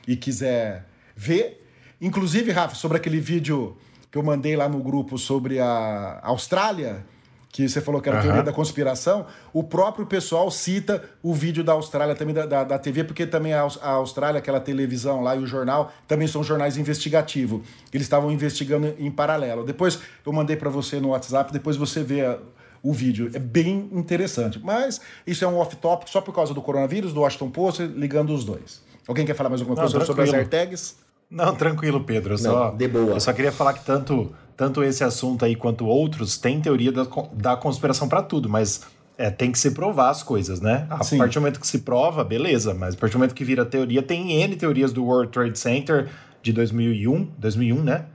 [0.07, 0.85] e quiser
[1.15, 1.65] ver.
[1.99, 3.75] Inclusive, Rafa, sobre aquele vídeo
[4.11, 7.03] que eu mandei lá no grupo sobre a Austrália,
[7.51, 8.25] que você falou que era Aham.
[8.27, 12.79] teoria da conspiração, o próprio pessoal cita o vídeo da Austrália também, da, da, da
[12.79, 16.41] TV, porque também a, Aus- a Austrália, aquela televisão lá e o jornal, também são
[16.43, 17.61] jornais investigativos.
[17.93, 19.65] Eles estavam investigando em paralelo.
[19.65, 22.37] Depois eu mandei para você no WhatsApp, depois você vê a-
[22.81, 23.29] o vídeo.
[23.33, 24.59] É bem interessante.
[24.63, 28.43] Mas isso é um off-topic só por causa do coronavírus, do Washington Post, ligando os
[28.45, 28.81] dois.
[29.07, 30.33] Alguém quer falar mais alguma Não, coisa sobre as.
[30.33, 30.95] AirTags?
[31.29, 32.33] Não, tranquilo, Pedro.
[32.33, 33.13] Eu só, de boa.
[33.15, 37.07] Eu só queria falar que tanto, tanto esse assunto aí quanto outros tem teoria da,
[37.33, 38.81] da conspiração pra tudo, mas
[39.17, 40.85] é, tem que se provar as coisas, né?
[40.87, 41.17] A Sim.
[41.17, 44.03] partir do momento que se prova, beleza, mas a partir do momento que vira teoria,
[44.03, 46.09] tem N teorias do World Trade Center
[46.43, 48.05] de 2001, 2001, né?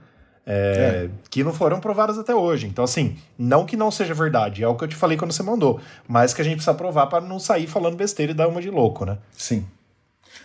[0.45, 2.65] É, Que não foram provadas até hoje.
[2.65, 5.43] Então, assim, não que não seja verdade, é o que eu te falei quando você
[5.43, 8.61] mandou, mas que a gente precisa provar pra não sair falando besteira e dar uma
[8.61, 9.17] de louco, né?
[9.33, 9.65] Sim.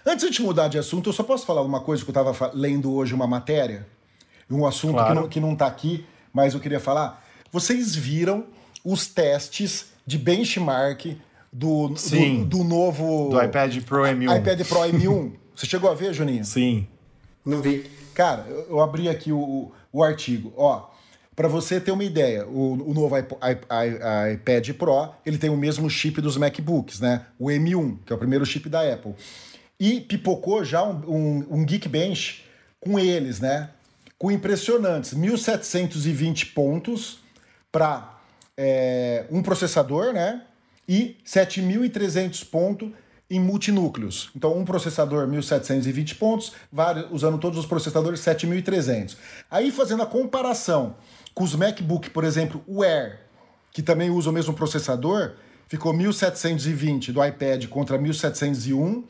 [0.04, 2.92] Antes de mudar de assunto, eu só posso falar uma coisa que eu estava lendo
[2.92, 3.86] hoje uma matéria,
[4.54, 5.08] um assunto Claro.
[5.14, 7.22] que, não, que não tá aqui, mas eu queria falar.
[7.50, 8.44] Vocês viram
[8.84, 11.16] os testes de benchmark
[11.52, 12.44] do, do, Sim.
[12.44, 14.38] do novo Do iPad Pro M1.
[14.40, 15.32] iPad Pro M1?
[15.54, 16.44] Você chegou a ver, Juninho?
[16.44, 16.86] Sim.
[17.44, 17.84] Não vi.
[18.14, 20.52] Cara, eu, abri aqui o, o artigo.
[20.56, 20.88] Ó,
[21.36, 25.50] para você ter uma ideia, o, o novo iPo- i- i- iPad Pro, ele tem
[25.50, 27.26] o mesmo chip dos MacBooks, né?
[27.38, 29.14] O M1, que é o primeiro chip da Apple.
[29.78, 32.44] E pipocou já um, um, um Geekbench
[32.80, 33.70] com eles, né?
[34.22, 37.18] Com impressionantes 1.720 pontos
[37.72, 38.20] para
[39.28, 40.42] um processador, né?
[40.88, 42.92] E 7.300 pontos
[43.28, 44.30] em multinúcleos.
[44.36, 49.16] Então, um processador 1.720 pontos, vários, usando todos os processadores 7.300.
[49.50, 50.94] Aí, fazendo a comparação
[51.34, 53.22] com os MacBook, por exemplo, o Air,
[53.72, 55.32] que também usa o mesmo processador,
[55.66, 59.02] ficou 1.720 do iPad contra 1.701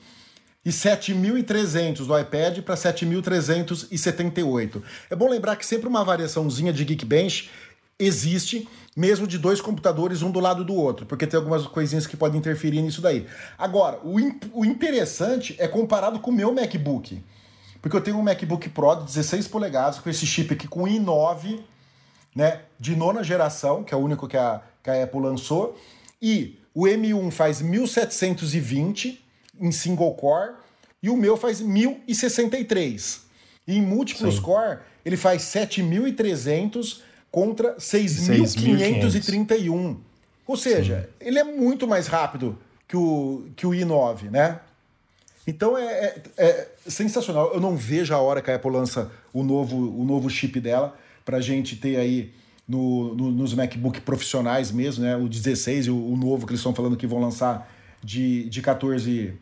[0.65, 4.83] e 7.300 do iPad para 7.378.
[5.11, 7.51] É bom lembrar que sempre uma variaçãozinha de Geekbench
[7.99, 12.17] existe, mesmo de dois computadores um do lado do outro, porque tem algumas coisinhas que
[12.17, 13.27] podem interferir nisso daí.
[13.59, 14.17] Agora, o,
[14.53, 17.23] o interessante é comparado com o meu MacBook.
[17.81, 21.59] Porque eu tenho um MacBook Pro de 16 polegadas com esse chip aqui com i9,
[22.35, 25.77] né, de nona geração, que é o único que a, que a Apple lançou,
[26.21, 29.22] e o M1 faz 1720
[29.63, 30.53] em single core
[31.03, 33.23] e o meu faz 1063.
[33.67, 34.43] E em múltiplos Sim.
[34.43, 38.47] core, ele faz 7300 contra 6.500.
[38.49, 39.97] 6531.
[40.47, 44.61] Ou seja, ele é muito mais rápido que o, que o i9, né?
[45.47, 47.53] Então é, é- é sensacional.
[47.55, 50.97] Eu não vejo a hora que a Apple lança o novo, o novo chip dela
[51.25, 52.33] pra gente ter aí
[52.69, 55.17] no, no- nos MacBook profissionais mesmo, né?
[55.17, 57.69] O 16 e o, o novo que eles estão falando que vão lançar
[58.03, 59.33] de, de 14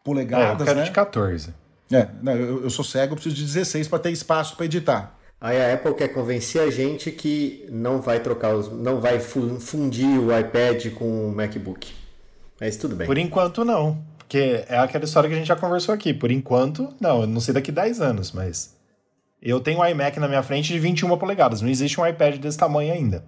[0.00, 0.84] É, eu polegadas, quero né?
[0.84, 1.54] de 14.
[1.92, 5.16] É, não, eu, eu sou cego, eu preciso de 16 para ter espaço para editar.
[5.40, 9.58] Aí a Apple quer convencer a gente que não vai trocar os, não vai fu-
[9.58, 11.92] fundir o iPad com o MacBook.
[12.60, 13.06] Mas tudo bem.
[13.06, 14.02] Por enquanto, não.
[14.18, 16.12] Porque é aquela história que a gente já conversou aqui.
[16.12, 17.22] Por enquanto, não.
[17.22, 18.76] Eu não sei daqui 10 anos, mas.
[19.42, 21.62] Eu tenho um iMac na minha frente de 21 polegadas.
[21.62, 23.24] Não existe um iPad desse tamanho ainda.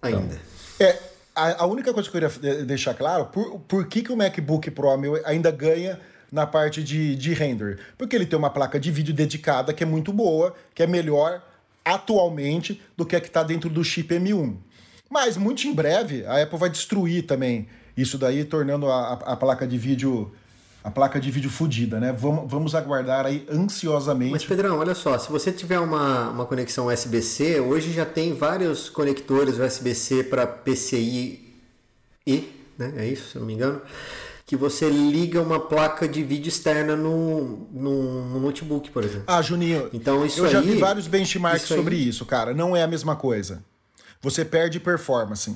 [0.00, 0.40] Ainda.
[0.80, 0.98] É,
[1.34, 4.16] a, a única coisa que eu queria de- deixar claro, por, por que, que o
[4.16, 5.98] MacBook Pro meu ainda ganha
[6.30, 7.78] na parte de, de render?
[7.98, 11.42] Porque ele tem uma placa de vídeo dedicada que é muito boa, que é melhor
[11.84, 14.56] atualmente do que a que está dentro do chip M1.
[15.10, 19.36] Mas muito em breve a Apple vai destruir também isso daí, tornando a, a- a
[19.36, 20.32] placa de vídeo
[20.84, 22.12] a placa de vídeo fodida, né?
[22.12, 24.32] Vamos, vamos aguardar aí ansiosamente.
[24.32, 28.88] Mas Pedrão, olha só, se você tiver uma, uma conexão USB-C, hoje já tem vários
[28.90, 31.54] conectores USB-C para PCI
[32.26, 32.92] E, né?
[32.96, 33.80] É isso, se eu não me engano.
[34.44, 39.24] Que você liga uma placa de vídeo externa no, no, no notebook, por exemplo.
[39.26, 42.52] Ah, Juninho, Então, isso eu já aí- vi vários benchmarks isso aí- sobre isso, cara.
[42.52, 43.62] Não é a mesma coisa.
[44.20, 45.54] você perde performance.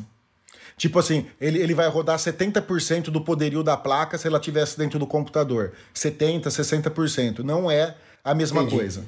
[0.77, 4.99] Tipo assim, ele, ele vai rodar 70% do poderio da placa se ela tivesse dentro
[4.99, 5.73] do computador.
[5.95, 7.39] 70%, 60%.
[7.39, 8.77] Não é a mesma Entendi.
[8.77, 9.05] coisa.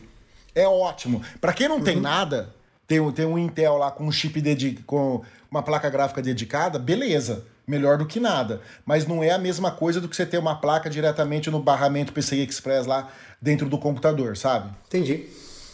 [0.55, 1.23] É ótimo.
[1.41, 2.55] Para quem não tem nada,
[2.87, 6.79] tem, um- tem um Intel lá com um chip dedi com uma placa gráfica dedicada,
[6.79, 7.45] beleza.
[7.67, 8.63] Melhor do que nada.
[8.87, 12.15] Mas não é a mesma coisa do que você ter uma placa diretamente no barramento
[12.15, 13.11] PCI Express lá
[13.43, 14.71] dentro do computador, sabe?
[14.87, 15.27] Entendi.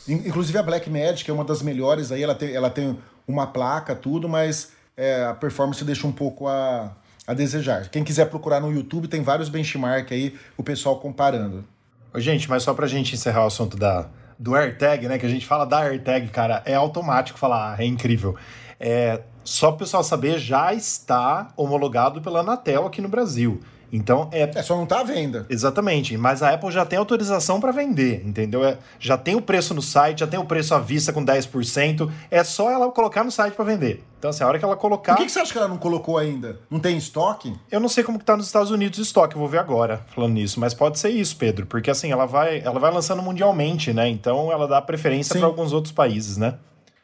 [0.08, 3.94] In- Inclusive a Blackmagic é uma das melhores aí, ela tem, ela tem uma placa,
[3.94, 6.92] tudo, mas é, a performance deixa um pouco a,
[7.26, 7.88] a desejar.
[7.88, 11.64] Quem quiser procurar no YouTube, tem vários benchmark aí, o pessoal comparando.
[12.12, 14.06] Ô, Gente, mas só pra gente encerrar o assunto da,
[14.38, 15.18] do AirTag, né?
[15.18, 18.36] Que a gente fala da AirTag, cara, é automático falar, ah, é incrível.
[18.78, 23.60] É, só pro pessoal saber, já está homologado pela Anatel aqui no Brasil.
[23.92, 25.46] Então é É, só não tá à venda.
[25.48, 28.64] Exatamente, mas a Apple já tem autorização para vender, entendeu?
[28.64, 32.10] É, já tem o preço no site, já tem o preço à vista com 10%,
[32.30, 34.04] é só ela colocar no site para vender.
[34.18, 35.14] Então, assim, a hora que ela colocar.
[35.14, 36.58] Por que, que você acha que ela não colocou ainda?
[36.70, 37.54] Não tem estoque?
[37.70, 40.00] Eu não sei como que tá nos Estados Unidos o estoque, eu vou ver agora
[40.14, 43.92] falando nisso, mas pode ser isso, Pedro, porque assim, ela vai, ela vai lançando mundialmente,
[43.92, 44.08] né?
[44.08, 46.54] Então ela dá preferência para alguns outros países, né?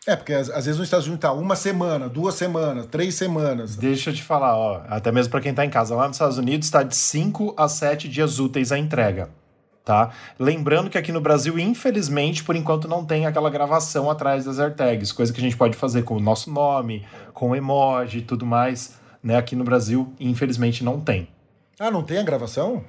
[0.06, 3.76] É, porque às, às vezes nos Estados Unidos tá uma semana, duas semanas, três semanas.
[3.76, 6.38] Deixa eu te falar, ó, até mesmo para quem tá em casa, lá nos Estados
[6.38, 9.28] Unidos está de 5 a 7 dias úteis a entrega,
[9.84, 10.10] tá?
[10.38, 15.12] Lembrando que aqui no Brasil, infelizmente, por enquanto não tem aquela gravação atrás das AirTags,
[15.12, 18.98] coisa que a gente pode fazer com o nosso nome, com emoji e tudo mais,
[19.22, 19.36] né?
[19.36, 21.28] Aqui no Brasil, infelizmente, não tem.
[21.78, 22.82] Ah, não tem a gravação?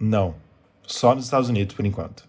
[0.00, 0.34] Não.
[0.86, 2.24] Só nos Estados Unidos, por enquanto.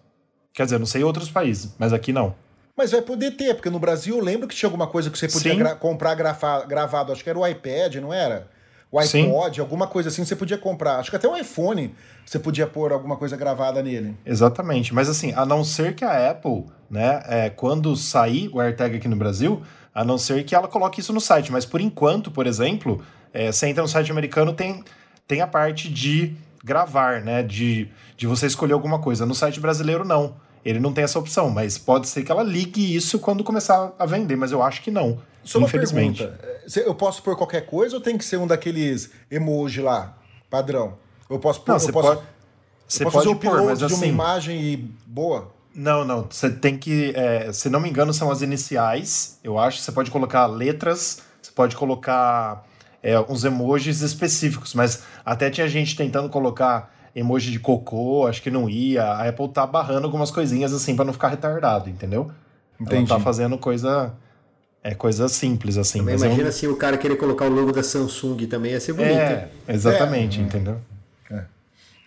[0.52, 2.34] Quer dizer, não sei outros países, mas aqui não.
[2.78, 5.26] Mas vai poder ter, porque no Brasil eu lembro que tinha alguma coisa que você
[5.26, 5.58] podia Sim.
[5.58, 8.46] gra- comprar gravado, acho que era o iPad, não era?
[8.90, 9.24] O Sim.
[9.26, 10.96] iPod, alguma coisa assim você podia comprar.
[11.00, 11.92] Acho que até o iPhone
[12.24, 14.16] você podia pôr alguma coisa gravada nele.
[14.24, 14.94] Exatamente.
[14.94, 19.08] Mas assim, a não ser que a Apple, né, é, quando sair o AirTag aqui
[19.08, 19.60] no Brasil,
[19.92, 21.50] a não ser que ela coloque isso no site.
[21.50, 23.02] Mas por enquanto, por exemplo,
[23.34, 24.84] é, você entra no site americano, tem,
[25.26, 27.42] tem a parte de gravar, né?
[27.42, 29.26] De, de você escolher alguma coisa.
[29.26, 30.36] No site brasileiro, não.
[30.64, 34.06] Ele não tem essa opção, mas pode ser que ela ligue isso quando começar a
[34.06, 35.20] vender, mas eu acho que não.
[35.44, 36.24] Só uma infelizmente.
[36.24, 36.44] pergunta.
[36.76, 40.16] eh, Eu posso pôr qualquer coisa ou tem que ser um daqueles emoji lá,
[40.50, 40.98] padrão?
[41.30, 42.22] Eu posso pôr, Não, você posso, pode,
[42.86, 44.08] você posso fazer pode pôr, mas de uma assim...
[44.08, 45.52] imagem e boa?
[45.74, 46.26] Não, não.
[46.28, 47.12] Você tem que.
[47.14, 49.38] é, se não me engano, são as iniciais.
[49.44, 49.80] Eu acho.
[49.80, 52.66] Você pode colocar letras, você pode colocar
[53.02, 58.50] é, uns emojis específicos, mas até tinha gente tentando colocar emoji de cocô, acho que
[58.50, 59.02] não ia.
[59.04, 62.30] A Apple tá barrando algumas coisinhas assim pra não ficar retardado, entendeu?
[62.80, 63.10] Entendi.
[63.10, 64.12] Ela tá fazendo coisa.
[64.82, 65.98] É coisa simples, assim.
[65.98, 68.80] Também mas eu- imagina se o cara querer colocar o logo da Samsung também, ia
[68.80, 69.12] ser bonito.
[69.16, 70.42] É, exatamente, É.
[70.44, 70.78] entendeu?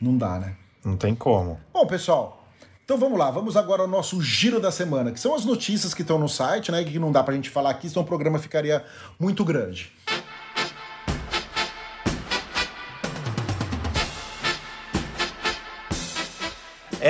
[0.02, 0.56] Não dá, né?
[0.84, 1.60] Não tem como.
[1.72, 2.44] Bom, pessoal,
[2.84, 3.30] então vamos lá.
[3.30, 6.72] Vamos agora ao nosso giro da semana, que são as notícias que estão no site,
[6.72, 6.84] né?
[6.84, 8.84] Que não dá pra gente falar aqui, senão o programa ficaria
[9.20, 9.92] muito grande.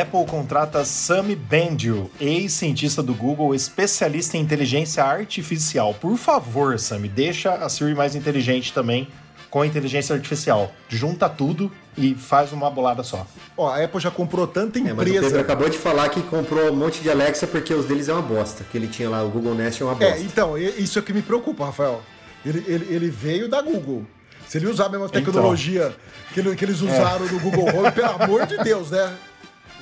[0.01, 5.93] Apple contrata Sami Bendio, ex-cientista do Google, especialista em inteligência artificial.
[5.93, 9.07] Por favor, Sami, deixa a Siri mais inteligente também
[9.49, 10.71] com a inteligência artificial.
[10.87, 13.27] Junta tudo e faz uma bolada só.
[13.57, 15.41] Ó, a Apple já comprou tanta É, mas o Pedro empresa.
[15.41, 18.63] acabou de falar que comprou um monte de Alexa porque os deles é uma bosta.
[18.71, 20.15] Que ele tinha lá, o Google Nest é uma bosta.
[20.15, 22.01] É, então, isso é que me preocupa, Rafael.
[22.45, 24.05] Ele, ele, ele veio da Google.
[24.47, 25.21] Se ele usar a mesma Então.
[25.21, 25.93] tecnologia
[26.33, 29.13] que, ele- que eles usaram no Google Home, pelo amor de Deus, né?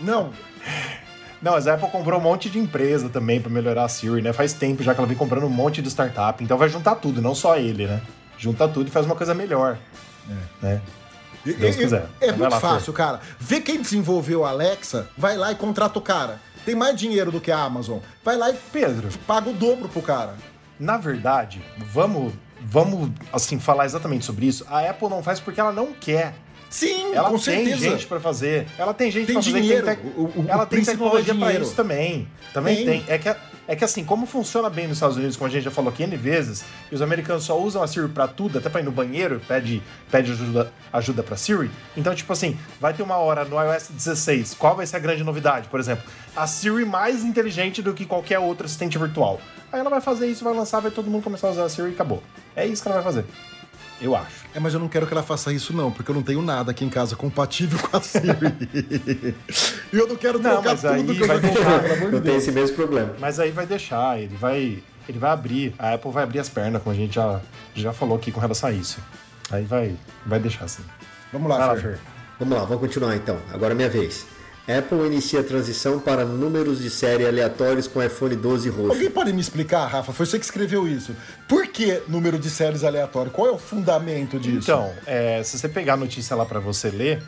[0.02, 0.32] Não.
[1.42, 4.34] Não, mas a Apple comprou um monte de empresa também pra melhorar a Siri, né?
[4.34, 6.44] Faz tempo já que ela vem comprando um monte de startup.
[6.44, 8.02] Então vai juntar tudo, não só ele, né?
[8.38, 9.78] Junta tudo e faz uma coisa melhor.
[10.62, 10.82] Né?
[11.46, 12.06] E- Deus e- quiser.
[12.20, 12.68] É Vai muito lá, Fer.
[12.68, 13.22] fácil, cara.
[13.40, 16.40] Vê quem desenvolveu a Alexa, vai lá e contrata o cara.
[16.66, 18.00] Tem mais dinheiro do que a Amazon.
[18.24, 20.36] Vai lá e Pedro, paga o dobro pro cara.
[20.78, 24.66] Na verdade, vamos, vamos assim falar exatamente sobre isso.
[24.70, 26.34] A Apple não faz porque ela não quer.
[26.70, 27.90] Sim, Ela com tem certeza.
[27.90, 28.68] gente pra fazer.
[28.78, 29.60] Ela tem gente Tem pra fazer.
[29.62, 29.86] dinheiro.
[29.86, 31.64] Tem tec- O- o- ela o tem é tecnologia pra dinheiro.
[31.64, 32.28] isso também.
[32.54, 32.86] Também Tem.
[32.86, 33.04] tem.
[33.08, 33.36] É, que,
[33.68, 36.04] é que assim, como funciona bem nos Estados Unidos, como a gente já falou aqui
[36.04, 38.92] N vezes, e os americanos só usam a Siri pra tudo, até pra ir no
[38.92, 41.72] banheiro, pede, pede ajuda, ajuda pra Siri.
[41.98, 44.54] Então, tipo assim, vai ter uma hora no iOS 16.
[44.54, 45.68] Qual vai ser a grande novidade?
[45.70, 46.04] Por exemplo,
[46.36, 49.42] a Siri mais inteligente do que qualquer outro assistente virtual.
[49.72, 51.90] Aí ela vai fazer isso, vai lançar, vai todo mundo começar a usar a Siri
[51.90, 52.22] e acabou.
[52.56, 53.26] É isso que ela vai fazer.
[54.02, 54.46] Eu acho.
[54.54, 56.72] É, mas eu não quero que ela faça isso, não, porque eu não tenho nada
[56.72, 58.26] aqui em casa compatível com a Siri.
[59.92, 61.80] e eu não quero Não, trocar mas aí tudo que eu vai deixar.
[61.82, 63.14] pelo amor Não tem esse mesmo problema.
[63.20, 66.82] Mas aí vai deixar, ele vai, ele vai abrir, a Apple vai abrir as pernas,
[66.82, 67.40] como a gente já,
[67.76, 69.00] já falou aqui com relação a isso.
[69.52, 69.96] Aí vai,
[70.26, 70.84] vai deixar assim.
[71.34, 71.82] Vamos lá, Vai lá, Fer.
[71.82, 72.00] Fer.
[72.40, 73.38] Vamos lá, vamos continuar então.
[73.54, 74.26] Agora é minha vez.
[74.70, 78.92] Apple inicia a transição para números de série aleatórios com iPhone 12 roxo.
[78.92, 80.14] Alguém pode me explicar, Rafa?
[80.14, 81.16] Foi você que escreveu isso.
[81.48, 83.32] Por que número de séries aleatório?
[83.32, 84.70] Qual é o fundamento disso?
[84.72, 87.24] Então, é, se você pegar a notícia lá para você ler,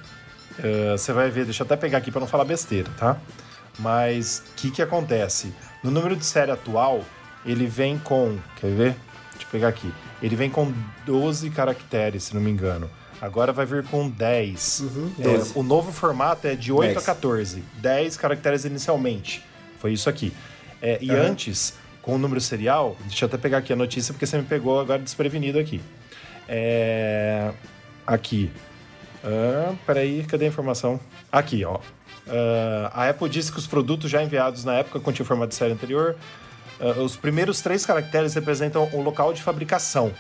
[0.59, 3.17] uh, você vai ver, deixa eu até pegar aqui para não falar besteira, tá?
[3.79, 5.51] Mas o que, que acontece?
[5.83, 7.03] No número de série atual,
[7.43, 8.37] ele vem com.
[8.57, 8.95] Quer ver?
[9.31, 9.91] Deixa eu pegar aqui.
[10.21, 10.71] Ele vem com
[11.07, 12.87] 12 caracteres, se não me engano.
[13.22, 14.80] Agora vai vir com 10.
[14.80, 16.97] Uhum, é, o novo formato é de 8 10.
[16.97, 17.63] a 14.
[17.76, 19.43] 10 caracteres inicialmente.
[19.80, 20.34] Foi isso aqui.
[20.82, 21.22] É, e uhum.
[21.22, 24.43] antes, com o número serial, deixa eu até pegar aqui a notícia, porque você me
[24.43, 25.80] pegou agora desprevenido aqui.
[26.47, 27.51] É,
[28.07, 28.51] aqui.
[29.24, 30.99] Ah, peraí, cadê a informação?
[31.32, 31.76] Aqui, ó.
[32.28, 35.74] Uh, a Apple disse que os produtos já enviados na época continham formato de série
[35.74, 36.15] anterior.
[36.80, 40.11] Uh, os primeiros três caracteres representam o local de fabricação.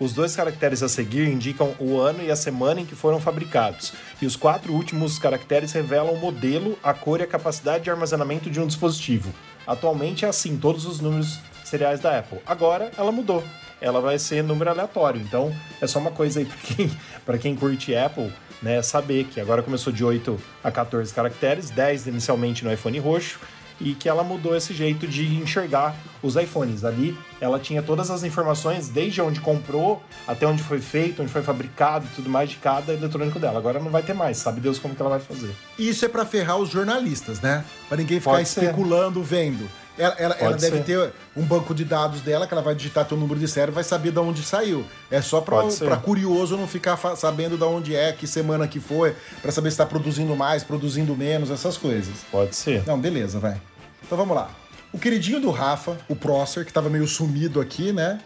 [0.00, 3.92] Os dois caracteres a seguir indicam o ano e a semana em que foram fabricados.
[4.22, 8.48] E os quatro últimos caracteres revelam o modelo, a cor e a capacidade de armazenamento
[8.48, 9.30] de um dispositivo.
[9.66, 12.38] Atualmente é assim, todos os números seriais da Apple.
[12.46, 13.44] Agora ela mudou.
[13.78, 15.20] Ela vai ser número aleatório.
[15.20, 18.32] Então é só uma coisa aí para quem, quem curte Apple
[18.62, 23.38] né, saber que agora começou de 8 a 14 caracteres, 10 inicialmente no iPhone roxo
[23.80, 26.84] e que ela mudou esse jeito de enxergar os iPhones.
[26.84, 31.42] Ali ela tinha todas as informações, desde onde comprou, até onde foi feito, onde foi
[31.42, 33.58] fabricado e tudo mais de cada eletrônico dela.
[33.58, 35.54] Agora não vai ter mais, sabe Deus como que ela vai fazer.
[35.78, 37.64] Isso é para ferrar os jornalistas, né?
[37.88, 39.26] Para ninguém ficar Pode especulando, ser.
[39.26, 39.68] vendo.
[39.98, 43.18] Ela, ela, ela deve ter um banco de dados dela que ela vai digitar teu
[43.18, 44.82] número de série e vai saber de onde saiu.
[45.10, 49.52] É só para curioso não ficar sabendo de onde é, que semana que foi, para
[49.52, 52.14] saber se está produzindo mais, produzindo menos, essas coisas.
[52.30, 52.82] Pode ser.
[52.86, 53.60] Não, beleza, vai.
[54.02, 54.50] Então vamos lá.
[54.92, 58.20] O queridinho do Rafa, o Prosser, que estava meio sumido aqui, né?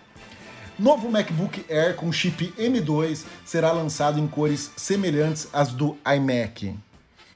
[0.78, 6.74] Novo MacBook Air com chip M2 será lançado em cores semelhantes às do iMac.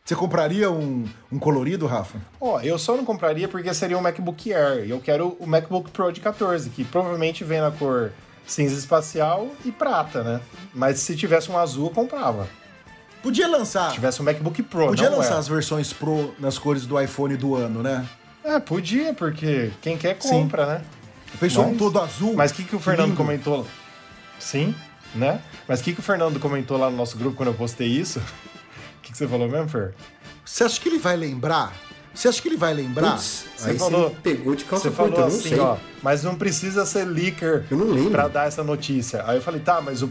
[0.05, 2.19] Você compraria um, um colorido, Rafa?
[2.41, 4.89] Ó, oh, eu só não compraria porque seria um MacBook Air.
[4.89, 8.11] Eu quero o MacBook Pro de 14, que provavelmente vem na cor
[8.47, 10.41] cinza espacial e prata, né?
[10.73, 12.49] Mas se tivesse um azul, eu comprava.
[13.23, 13.89] Podia lançar.
[13.89, 17.55] Se tivesse um MacBook Pro, Podia lançar as versões Pro nas cores do iPhone do
[17.55, 18.09] ano, né?
[18.49, 20.71] É, podia, porque quem quer compra, Sim.
[20.71, 20.85] né?
[21.39, 21.75] Pensou Mas...
[21.75, 22.35] um todo azul.
[22.35, 23.67] Mas o que, que o Fernando que comentou?
[24.39, 24.75] Sim,
[25.15, 25.41] né?
[25.67, 28.21] Mas o que, que o Fernando comentou lá no nosso grupo quando eu postei isso?
[29.09, 29.95] que, que você falou mesmo, Fer?
[30.45, 31.75] Você acha que ele vai lembrar?
[32.15, 33.13] Você acha que ele vai lembrar?
[33.13, 35.61] Puts, você aí falou, pegou de calça Você curta, falou assim, sei.
[35.61, 38.11] ó, mas não precisa ser leaker eu não lembro.
[38.11, 39.23] pra dar essa notícia.
[39.27, 40.09] Aí eu falei, tá, mas o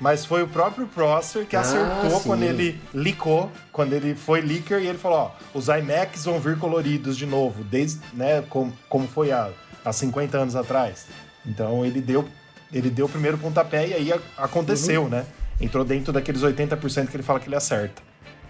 [0.00, 2.26] mas foi o próprio Prosser que ah, acertou sim.
[2.28, 6.58] quando ele licou, quando ele foi leaker e ele falou, ó, os iMacs vão vir
[6.58, 9.50] coloridos de novo, desde, né, como, como foi há,
[9.84, 11.06] há 50 anos atrás.
[11.44, 12.26] Então ele deu
[12.72, 15.08] ele deu o primeiro pontapé e aí aconteceu, uhum.
[15.08, 15.26] né?
[15.60, 18.00] Entrou dentro daqueles 80% que ele fala que ele acerta.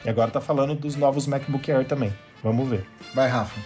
[0.04, 2.12] E agora tá falando dos novos MacBook Air também.
[2.42, 2.86] Vamos ver.
[3.14, 3.58] Vai, Rafa.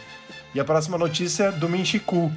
[0.54, 2.30] E a próxima notícia é do Minchiku.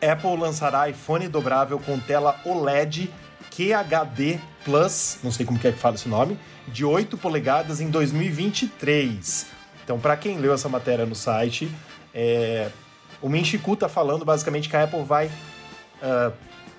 [0.00, 3.10] Apple lançará iPhone dobrável com tela OLED
[3.56, 6.38] QHD Plus, não sei como é que fala esse nome,
[6.68, 9.46] de 8 polegadas em 2023.
[9.84, 11.70] Então, para quem leu essa matéria no site,
[12.14, 12.70] é...
[13.20, 16.32] o Minchiku tá falando basicamente que a Apple vai, uh,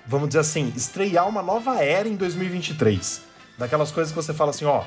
[0.06, 3.22] vamos dizer assim, estrear uma nova era em 2023.
[3.58, 4.84] Daquelas coisas que você fala assim, ó,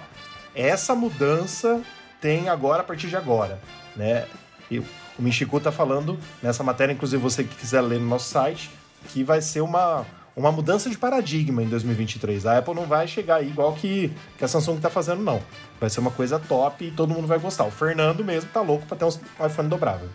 [0.55, 1.81] essa mudança
[2.19, 3.61] tem agora a partir de agora,
[3.95, 4.27] né?
[4.69, 4.85] E o
[5.19, 8.69] Michiku tá falando nessa matéria, inclusive você que quiser ler no nosso site,
[9.09, 10.05] que vai ser uma,
[10.37, 12.45] uma mudança de paradigma em 2023.
[12.45, 15.41] A Apple não vai chegar aí igual que, que a Samsung tá fazendo, não.
[15.79, 17.65] Vai ser uma coisa top e todo mundo vai gostar.
[17.65, 20.07] O Fernando mesmo tá louco para ter um iPhone dobrável.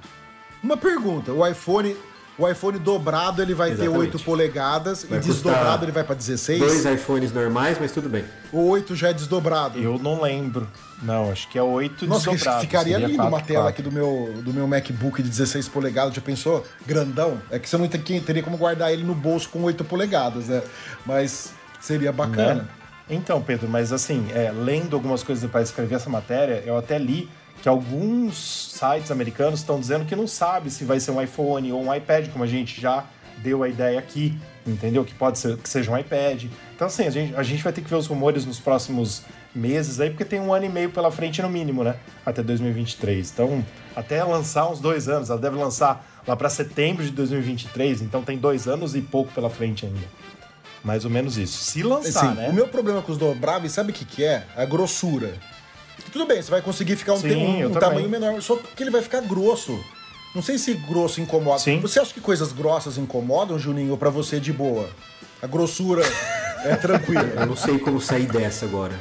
[0.62, 1.97] Uma pergunta, o iPhone
[2.39, 3.93] o iPhone dobrado ele vai Exatamente.
[3.93, 6.59] ter 8 polegadas vai e desdobrado ele vai para 16.
[6.59, 8.24] Dois iPhones normais, mas tudo bem.
[8.51, 9.78] O 8 já é desdobrado.
[9.78, 10.66] Eu não lembro.
[11.03, 12.61] Não, acho que é 8 Nossa, desdobrado.
[12.62, 13.68] ficaria lindo 4, uma tela 4.
[13.68, 16.14] aqui do meu, do meu MacBook de 16 polegadas.
[16.14, 16.64] Já pensou?
[16.87, 17.41] Grandão.
[17.51, 20.62] É que você não teria como guardar ele no bolso com 8 polegadas, né?
[21.05, 22.55] Mas seria bacana.
[22.62, 22.68] Né?
[23.11, 27.28] Então, Pedro, mas assim, é, lendo algumas coisas para escrever essa matéria, eu até li
[27.63, 31.81] que alguns sites americanos estão dizendo que não sabe se vai ser um iPhone ou
[31.81, 33.07] um iPad, como a gente já
[33.39, 34.37] deu a ideia aqui,
[34.67, 35.05] entendeu?
[35.05, 36.47] Que pode ser que seja um iPad.
[36.75, 39.23] Então, assim, a gente, a gente vai ter que ver os rumores nos próximos
[39.55, 41.95] meses aí, porque tem um ano e meio pela frente no mínimo, né?
[42.27, 43.31] Até 2023.
[43.31, 45.31] Então, até lançar uns dois anos.
[45.31, 49.49] Ela deve lançar lá para setembro de 2023, então tem dois anos e pouco pela
[49.49, 50.07] frente ainda.
[50.83, 51.63] Mais ou menos isso.
[51.63, 52.49] Se lançar, assim, né?
[52.49, 54.45] O meu problema com os dobráveis, sabe o que, que é?
[54.57, 55.35] A grossura.
[56.12, 58.90] Tudo bem, você vai conseguir ficar um, Sim, um, um tamanho menor, só que ele
[58.90, 59.82] vai ficar grosso.
[60.34, 61.59] Não sei se grosso incomoda.
[61.59, 61.80] Sim.
[61.80, 64.88] Você acha que coisas grossas incomodam, Juninho, ou pra você de boa?
[65.43, 66.03] A grossura
[66.64, 67.32] é tranquila.
[67.36, 68.95] Eu não sei como sair dessa agora.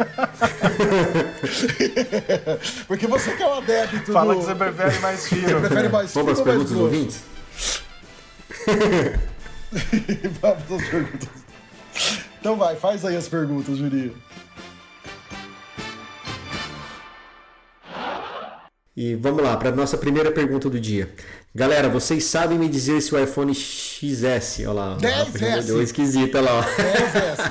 [2.86, 4.40] Porque você que é um adepto Fala do...
[4.40, 5.42] que você prefere mais fino.
[5.42, 7.22] Você prefere mais fino Vamos às perguntas dos ouvintes?
[10.40, 11.28] Vamos às perguntas.
[12.40, 14.16] Então vai, faz aí as perguntas, Júlio.
[19.00, 21.08] E vamos lá, para nossa primeira pergunta do dia.
[21.54, 25.62] Galera, vocês sabem me dizer se o iPhone XS, olha lá, 10S.
[25.64, 26.62] deu esquisita lá.
[26.62, 27.50] 10S.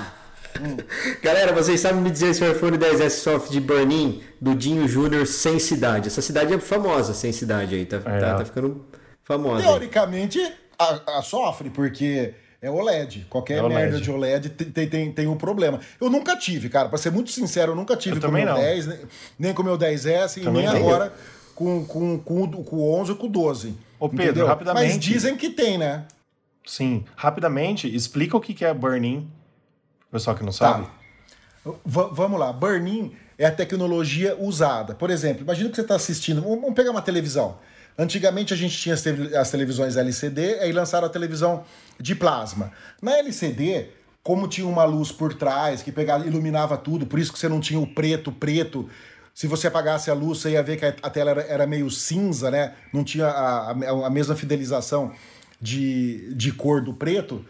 [1.23, 5.25] Galera, vocês sabem me dizer se o iPhone 10S sofre de burn-in do Dinho Júnior
[5.25, 6.07] sem cidade?
[6.09, 8.19] Essa cidade é famosa, sem cidade aí, tá, É.
[8.19, 8.85] tá, tá ficando
[9.23, 9.63] famosa.
[9.63, 10.39] Teoricamente,
[10.77, 13.25] a, a sofre, porque é OLED.
[13.27, 13.73] Qualquer É OLED.
[13.75, 15.79] merda de OLED tem, tem, tem, um problema.
[15.99, 16.89] Eu nunca tive, cara.
[16.89, 18.61] Pra ser muito sincero, eu nunca tive Eu com o também meu não.
[18.61, 18.99] 10, nem,
[19.39, 20.87] nem com o meu 10S e Também nem não.
[20.87, 21.11] agora
[21.59, 23.75] com, com, com, o- com o 11 ou com o 12.
[23.99, 24.47] Ô, Pedro, entendeu?
[24.47, 24.85] rapidamente.
[24.95, 26.05] Mas dizem que tem, né?
[26.65, 27.03] Sim.
[27.17, 29.29] Rapidamente, explica o que é burn-in.
[30.09, 30.85] Pessoal que não sabe.
[30.85, 31.71] Tá.
[31.85, 32.53] Vamos lá.
[32.53, 34.95] Burn-in é a tecnologia usada.
[34.95, 36.41] Por exemplo, imagina que você está assistindo.
[36.41, 37.57] Vamos pegar uma televisão.
[37.97, 41.65] Antigamente a gente tinha as televisões LCD, aí lançaram a televisão
[41.99, 42.71] de plasma.
[43.01, 43.87] Na LCD,
[44.23, 47.59] como tinha uma luz por trás que pegava, iluminava tudo, por isso que você não
[47.59, 48.89] tinha o preto, preto.
[49.39, 52.51] Se você apagasse a luz, você ia ver que a tela era, era meio cinza,
[52.51, 52.73] né?
[52.91, 55.13] Não tinha a, a- a mesma fidelização
[55.61, 57.45] de, de cor do preto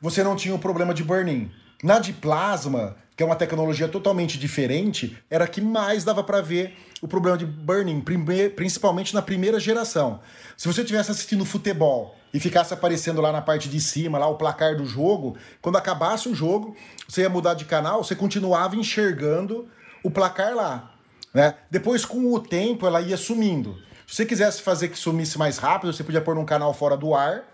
[0.00, 1.50] você não tinha o problema de burn-in.
[1.82, 6.76] Na de plasma, que é uma tecnologia totalmente diferente, era que mais dava para ver
[7.02, 10.20] o problema de burn-in, prime- principalmente na primeira geração.
[10.56, 14.36] Se você estivesse assistindo futebol e ficasse aparecendo lá na parte de cima, lá o
[14.36, 16.76] placar do jogo, quando acabasse o jogo,
[17.08, 19.68] você ia mudar de canal, você continuava enxergando
[20.04, 20.94] o placar lá.
[21.32, 21.54] Né?
[21.70, 23.78] Depois, com o tempo, ela ia sumindo.
[24.06, 27.14] Se você quisesse fazer que sumisse mais rápido, você podia pôr num canal fora do
[27.14, 27.44] ar,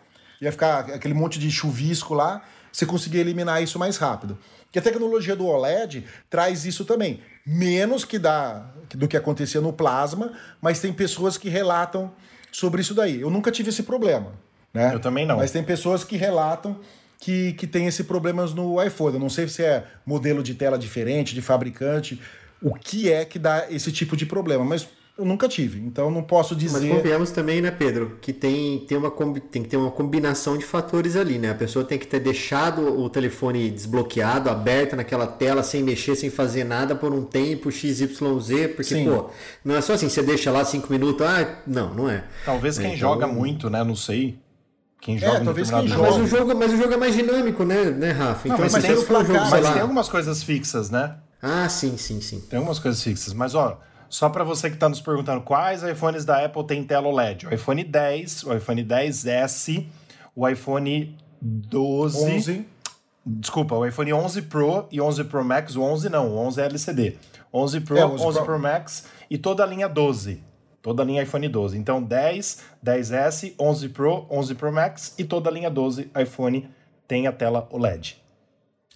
[0.40, 4.38] ia ficar aquele monte de chuvisco lá, você conseguia eliminar isso mais rápido.
[4.70, 7.20] Que a tecnologia do OLED traz isso também.
[7.46, 12.12] Menos que dá do que acontecia no plasma, mas tem pessoas que relatam
[12.52, 13.20] sobre isso daí.
[13.20, 14.32] Eu nunca tive esse problema.
[14.72, 14.94] Né?
[14.94, 15.36] Eu também não.
[15.38, 16.78] Mas tem pessoas que relatam
[17.18, 19.14] que, que tem esse problemas no iPhone.
[19.14, 22.20] Eu não sei se é modelo de tela diferente, de fabricante,
[22.62, 24.88] o que é que dá esse tipo de problema, mas
[25.18, 26.90] eu nunca tive, então não posso Mas dizer.
[26.90, 29.10] convenhamos também, né, Pedro, que tem, tem, uma,
[29.50, 31.52] tem que ter uma combinação de fatores ali, né?
[31.52, 36.28] A pessoa tem que ter deixado o telefone desbloqueado, aberto naquela tela, sem mexer, sem
[36.28, 38.08] fazer nada por um tempo, XYZ,
[38.76, 39.06] porque, Sim.
[39.06, 39.30] pô,
[39.64, 42.24] não é só assim, você deixa lá cinco minutos, ah, não, não é.
[42.44, 43.82] Talvez quem Então- joga muito, né?
[43.82, 44.38] Não sei.
[45.00, 46.02] Quem joga em talvez quem jogo.
[46.02, 48.48] Mas o, jogo, mas o jogo é mais dinâmico, né, né Rafa?
[48.48, 51.16] Não, mas assim, tem placar, Mas tem algumas coisas fixas, né?
[51.40, 52.40] Ah, sim, sim, sim.
[52.40, 53.32] Tem algumas coisas fixas.
[53.32, 57.08] Mas, ó, só para você que tá nos perguntando quais iPhones da Apple tem tela
[57.08, 57.46] OLED.
[57.46, 59.86] O iPhone 10, o iPhone 10S,
[60.34, 62.18] o iPhone 12...
[62.18, 62.66] 11.
[63.28, 65.74] Desculpa, o iPhone 11 Pro e 11 Pro Max.
[65.74, 67.18] O 11 não, o 11 é LCD.
[67.52, 68.46] 11 Pro, É, 11, 11 Pro.
[68.46, 68.58] Pro.
[68.58, 70.42] Max e toda a linha 12.
[70.80, 71.76] Toda a linha iPhone 12.
[71.76, 76.70] Então 10, 10S, 11 Pro, 11 Pro Max e toda a linha 12 iPhone
[77.08, 78.22] tem a tela OLED.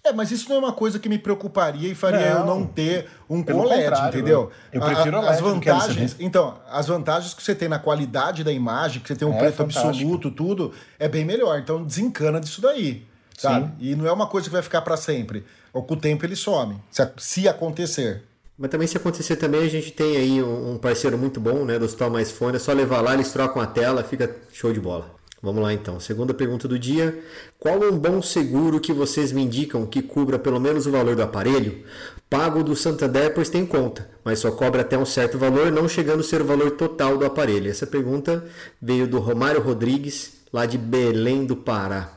[0.02, 2.60] É, mas isso não é uma coisa que me preocuparia e faria eu Não.
[2.60, 4.50] não ter um contrário, entendeu?
[4.72, 8.50] eu prefiro A- a- as vantagens, então, as vantagens que você tem na qualidade da
[8.50, 9.88] imagem, que você tem um É preto fantástico.
[9.88, 11.58] absoluto, tudo, é bem melhor.
[11.58, 13.66] Então desencana disso daí, sabe?
[13.66, 13.72] Sim.
[13.78, 15.44] E não é uma coisa que vai ficar para sempre.
[15.72, 16.76] Ou com o tempo ele some,
[17.18, 18.24] se, acontecer.
[18.58, 21.78] Mas também se acontecer também, a gente tem aí um um parceiro muito bom, né,
[21.78, 24.80] do Hospital Mais Fone, é só levar lá, eles trocam a tela, fica show de
[24.80, 25.10] bola.
[25.42, 27.18] Vamos lá então, segunda pergunta do dia.
[27.58, 31.22] Qual um bom seguro que vocês me indicam que cubra pelo menos o valor do
[31.22, 31.82] aparelho?
[32.28, 36.20] Pago do Santander, pois tem conta, mas só cobra até um certo valor, não chegando
[36.20, 37.70] a ser o valor total do aparelho.
[37.70, 38.44] Essa pergunta
[38.80, 42.12] veio do Romário Rodrigues, lá de Belém do Pará.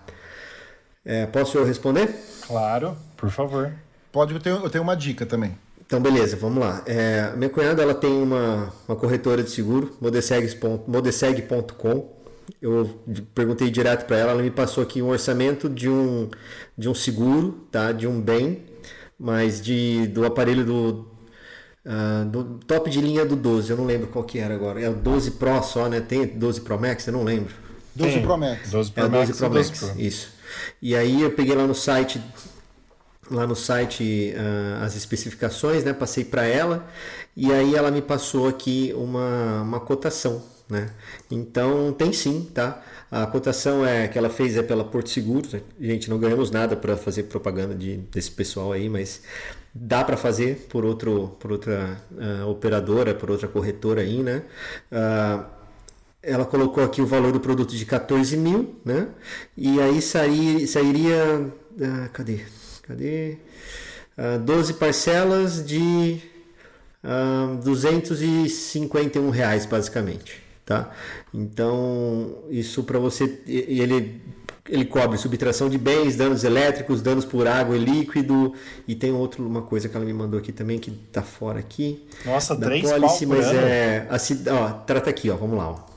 [1.05, 2.13] É, posso eu responder?
[2.45, 3.74] Claro, por favor.
[4.11, 5.57] Pode, eu tenho, eu tenho uma dica também.
[5.86, 6.84] Então, beleza, vamos lá.
[6.86, 12.22] É, minha cunhada ela tem uma, uma corretora de seguro, modeseg.com.
[12.62, 13.00] Eu
[13.34, 16.30] perguntei direto para ela, ela me passou aqui um orçamento de um,
[16.78, 17.91] de um seguro, tá?
[17.91, 18.64] de um bem,
[19.20, 21.14] mas de, do aparelho do,
[21.86, 24.80] ah, do top de linha do 12, eu não lembro qual que era agora.
[24.82, 26.00] É o 12 Pro só, né?
[26.00, 27.54] Tem 12 Pro Max, eu não lembro.
[27.96, 28.24] 12 Tem.
[28.24, 28.72] Pro Max.
[28.72, 30.02] 12 É Pro Max 12 Pro e 12 Max, Pro.
[30.02, 30.30] isso.
[30.82, 32.22] E aí eu peguei lá no site,
[33.30, 35.91] lá no site ah, as especificações, né?
[35.91, 36.88] Passei para ela
[37.36, 40.89] e aí ela me passou aqui uma, uma cotação, né?
[41.30, 42.84] Então tem sim, tá?
[43.11, 45.47] A cotação é que ela fez é pela Porto Seguro.
[45.80, 49.22] Gente, não ganhamos nada para fazer propaganda de, desse pessoal aí, mas
[49.74, 54.43] dá para fazer por outro, por outra ah, operadora, por outra corretora aí, né?
[54.91, 55.45] Ah,
[56.22, 59.09] ela colocou aqui o valor do produto de 14 mil, né?
[59.57, 61.51] E aí sairia, sairia
[61.82, 62.39] ah, cadê?
[62.84, 63.38] Cadê?
[64.18, 66.22] Ah, 12 parcelas de
[67.03, 70.91] ah, 251 reais, basicamente, tá?
[71.34, 73.41] Então, isso para você...
[73.47, 74.22] Ele
[74.70, 78.53] ele cobre subtração de bens, danos elétricos, danos por água e líquido.
[78.88, 82.05] E tem outra uma coisa que ela me mandou aqui também que tá fora aqui.
[82.26, 83.59] Nossa, da três policy, mas ano.
[83.59, 84.07] é.
[84.09, 85.70] Assim, ó, trata aqui, ó, vamos lá.
[85.70, 85.93] Ó.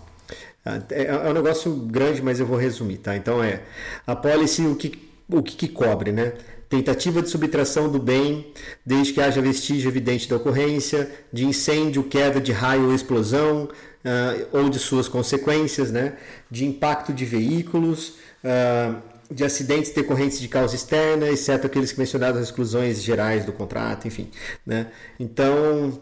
[0.91, 3.17] É, é um negócio grande, mas eu vou resumir, tá?
[3.17, 3.63] Então é
[4.05, 4.99] a policy, o que,
[5.29, 6.33] o que, que cobre, né?
[6.69, 8.53] Tentativa de subtração do bem,
[8.85, 13.69] desde que haja vestígio evidente da ocorrência, de incêndio, queda de raio ou explosão,
[14.07, 16.15] ah, ou de suas consequências, né?
[16.51, 18.95] De impacto de veículos, ah,
[19.31, 24.07] de acidentes decorrentes de causa externa, exceto aqueles que mencionados nas exclusões gerais do contrato,
[24.07, 24.31] enfim,
[24.65, 24.87] né?
[25.19, 26.01] Então,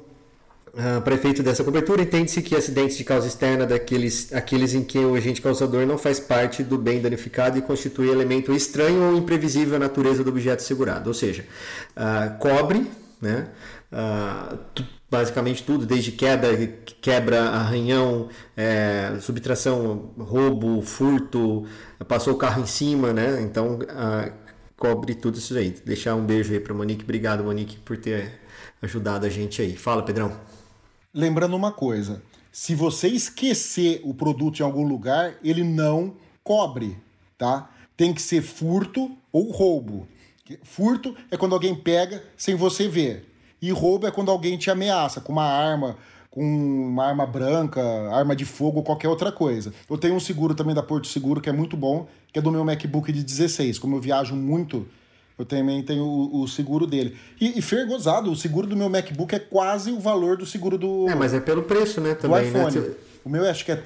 [0.76, 4.98] ah, para efeito dessa cobertura, entende-se que acidentes de causa externa daqueles aqueles em que
[4.98, 9.76] o agente causador não faz parte do bem danificado e constitui elemento estranho ou imprevisível
[9.76, 11.08] à natureza do objeto segurado.
[11.08, 11.46] Ou seja,
[11.96, 12.86] ah, cobre,
[13.22, 13.48] né?
[14.74, 16.48] Tu- basicamente tudo, desde queda,
[17.00, 21.66] quebra, arranhão, eh, subtração, roubo, furto,
[22.08, 23.40] passou o carro em cima, né?
[23.42, 24.30] Então ah,
[24.76, 25.70] cobre tudo isso aí.
[25.84, 27.04] Deixar um beijo aí para Monique.
[27.04, 28.40] Obrigado, Monique, por ter
[28.82, 29.76] ajudado a gente aí.
[29.76, 30.38] Fala, Pedrão.
[31.12, 36.96] Lembrando uma coisa: se você esquecer o produto em algum lugar, ele não cobre,
[37.38, 37.70] tá?
[37.96, 40.08] Tem que ser furto ou roubo.
[40.62, 43.33] Furto é quando alguém pega sem você ver.
[43.64, 45.96] E roubo é quando alguém te ameaça com uma arma,
[46.30, 47.80] com uma arma branca,
[48.12, 49.72] arma de fogo ou qualquer outra coisa.
[49.88, 52.52] Eu tenho um seguro também da Porto Seguro que é muito bom, que é do
[52.52, 53.78] meu MacBook de 16.
[53.78, 54.86] Como eu viajo muito,
[55.38, 57.16] eu também tenho o, o seguro dele.
[57.40, 60.76] E, e fer gozado, o seguro do meu MacBook é quase o valor do seguro
[60.76, 62.10] do, É, mas é pelo preço, né?
[62.14, 62.78] do Também, iPhone.
[62.80, 62.90] né?
[63.24, 63.82] O meu acho que é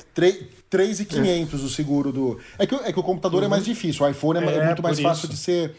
[0.69, 2.39] 3,500 o seguro do.
[2.59, 4.67] É que, o- é que o computador é mais difícil, o iPhone é, é É,
[4.67, 5.29] muito mais fácil isso.
[5.33, 5.77] de ser,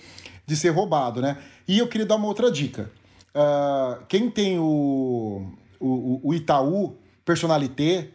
[0.48, 1.38] de ser roubado, né?
[1.68, 2.90] E eu queria dar uma outra dica.
[3.34, 8.10] Ah, quem tem o, o, o Itaú Personalité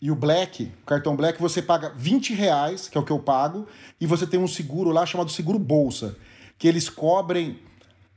[0.00, 3.18] e o Black, o cartão Black, você paga 20 reais, que é o que eu
[3.18, 3.66] pago,
[4.00, 6.16] e você tem um seguro lá chamado Seguro Bolsa,
[6.58, 7.58] que eles cobrem.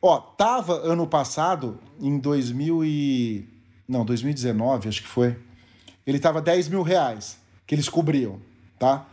[0.01, 3.49] Ó, tava ano passado, em 2000 e...
[3.87, 5.35] Não, 2019, acho que foi.
[6.05, 8.39] Ele tava 10 mil reais que eles cobriam,
[8.77, 9.07] tá?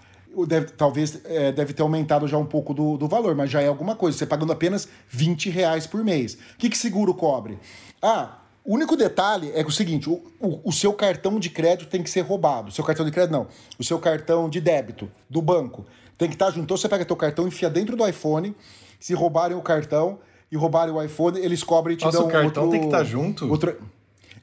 [0.44, 3.68] Deve, talvez é, deve ter aumentado já um pouco do, do valor, mas já é
[3.68, 4.18] alguma coisa.
[4.18, 6.34] Você pagando apenas 20 reais por mês.
[6.34, 7.58] O que, que seguro cobre?
[8.02, 11.88] Ah, o único detalhe é que o seguinte: o, o, o seu cartão de crédito
[11.88, 12.68] tem que ser roubado.
[12.68, 13.46] O seu cartão de crédito não.
[13.78, 15.86] O seu cartão de débito do banco
[16.18, 16.64] tem que estar junto.
[16.64, 18.54] Então você pega teu cartão, enfia dentro do iPhone.
[18.98, 20.18] Se roubarem o cartão
[20.50, 22.86] e roubarem o iPhone, eles cobrem e te Nossa, dão o cartão outro, tem que
[22.86, 23.48] estar junto?
[23.48, 23.76] outro-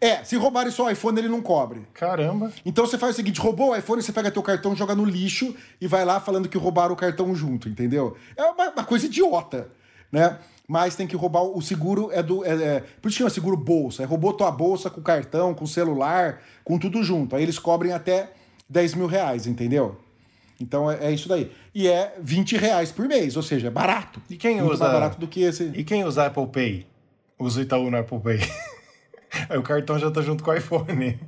[0.04, 1.88] É, se roubarem só o iPhone, ele não cobre.
[1.94, 2.52] Caramba.
[2.66, 5.56] Então você faz o seguinte: roubou o iPhone, você pega teu cartão, joga no lixo
[5.80, 8.18] e vai lá falando que roubaram o cartão junto, entendeu?
[8.36, 9.70] É uma, uma coisa idiota,
[10.12, 10.40] né?
[10.68, 12.44] Mas tem que roubar o seguro é do.
[12.46, 14.04] É, é, por isso chama seguro bolsa.
[14.04, 17.36] É roubou tua bolsa com cartão, com celular, com tudo junto.
[17.36, 18.32] Aí eles cobrem até
[18.70, 19.98] 10 mil reais, entendeu?
[20.60, 21.52] Então é, é isso daí.
[21.74, 24.22] E é 20 reais por mês, ou seja, é barato.
[24.30, 25.72] E quem Muito usa- mais barato do que esse.
[25.76, 26.88] E quem usa Apple Pay?
[27.40, 28.40] Usa o Itaú no Apple Pay.
[29.50, 31.20] Aí o cartão já tá junto com o iPhone.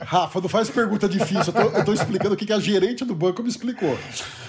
[0.00, 1.52] Rafa, não faz pergunta difícil.
[1.54, 3.96] Eu tô, eu tô explicando o que que a gerente do banco me explicou.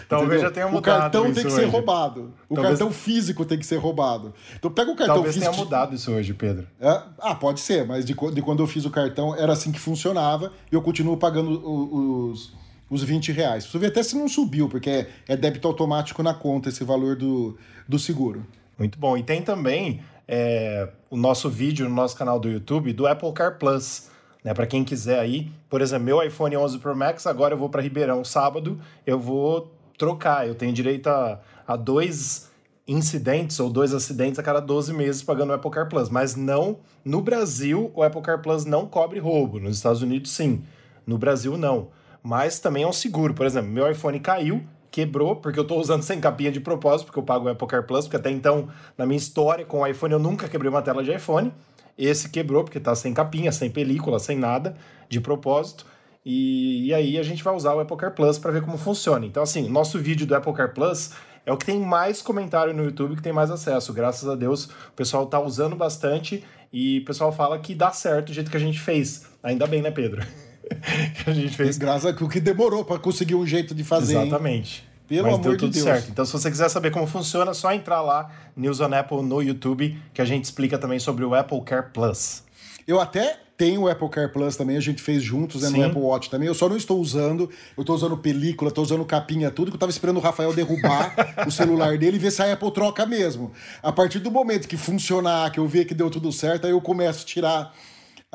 [0.08, 0.41] Talvez Entendeu?
[0.50, 1.70] já tenha O mudado cartão tem que ser hoje.
[1.72, 2.34] roubado.
[2.50, 4.34] O Talvez- cartão físico tem que ser roubado.
[4.56, 5.64] Então pega o cartão Talvez tenha físico.
[5.66, 6.68] mudado isso hoje, Pedro.
[6.80, 7.02] É?
[7.20, 10.52] Ah, pode ser, mas de, de quando eu fiz o cartão era assim que funcionava
[10.72, 12.54] e eu continuo pagando o- os,
[12.89, 13.64] os 20 reais.
[13.64, 17.16] Preciso ver até se não subiu, porque é, é débito automático na conta esse valor
[17.16, 18.46] do, do seguro.
[18.78, 19.16] Muito bom.
[19.18, 23.57] E tem também é, o nosso vídeo no nosso canal do YouTube do Apple Car
[23.57, 24.09] Plus.
[24.43, 27.67] Né, para quem quiser aí, por exemplo, meu iPhone 11 Pro Max, agora eu vou
[27.67, 30.47] para Ribeirão sábado, eu vou trocar.
[30.47, 32.51] Eu tenho direito a, a dois
[32.88, 36.09] incidentes ou dois acidentes a cada 12 meses pagando o Apple Car Plus.
[36.09, 39.59] Mas não, no Brasil, o Apple Car Plus não cobre roubo.
[39.59, 40.63] Nos Estados Unidos, sim.
[41.05, 41.88] No Brasil, não.
[42.21, 43.34] Mas também é um seguro.
[43.34, 44.63] Por exemplo, meu iPhone caiu,
[44.96, 47.86] quebrou, porque eu estou usando sem capinha de propósito, porque eu pago o Apple Car
[47.86, 51.04] Plus, porque até então, na minha história com o iPhone, eu nunca quebrei uma tela
[51.04, 51.52] de iPhone.
[51.98, 54.74] Esse quebrou, porque tá sem capinha, sem película, sem nada,
[55.10, 55.86] de propósito.
[56.26, 59.26] E, e aí a gente vai usar o Apple Car Plus para ver como funciona.
[59.26, 61.12] Então, assim, nosso vídeo do Apple Car Plus
[61.46, 63.91] é o que tem mais comentário no YouTube, que tem mais acesso.
[63.91, 66.41] Graças a Deus, o pessoal tá usando bastante
[66.72, 69.26] e o pessoal fala que dá certo o jeito que a gente fez.
[69.43, 70.26] Ainda bem, né, Pedro?
[71.24, 74.14] que a gente fez Graças a o que demorou para conseguir um jeito de fazer.
[74.48, 74.85] hein?
[75.08, 75.84] Pelo Mas amor deu de tudo Deus.
[75.84, 76.10] certo.
[76.10, 79.41] Então, se você quiser saber como funciona, é só entrar lá, News on Apple no
[79.41, 82.43] YouTube, que a gente explica também sobre o Apple Care Plus.
[82.88, 85.84] Eu até tenho o Apple Care Plus também, a gente fez juntos né, no.
[85.84, 86.47] Apple Watch também.
[86.47, 89.80] Eu só não estou usando, eu estou usando película, estou usando capinha, tudo, que eu
[89.80, 91.16] tava esperando o Rafael derrubar
[91.47, 93.51] o celular dele e ver se a Apple troca mesmo.
[93.82, 96.82] A partir do momento que funcionar, que eu ver que deu tudo certo, aí eu
[96.82, 97.76] começo a tirar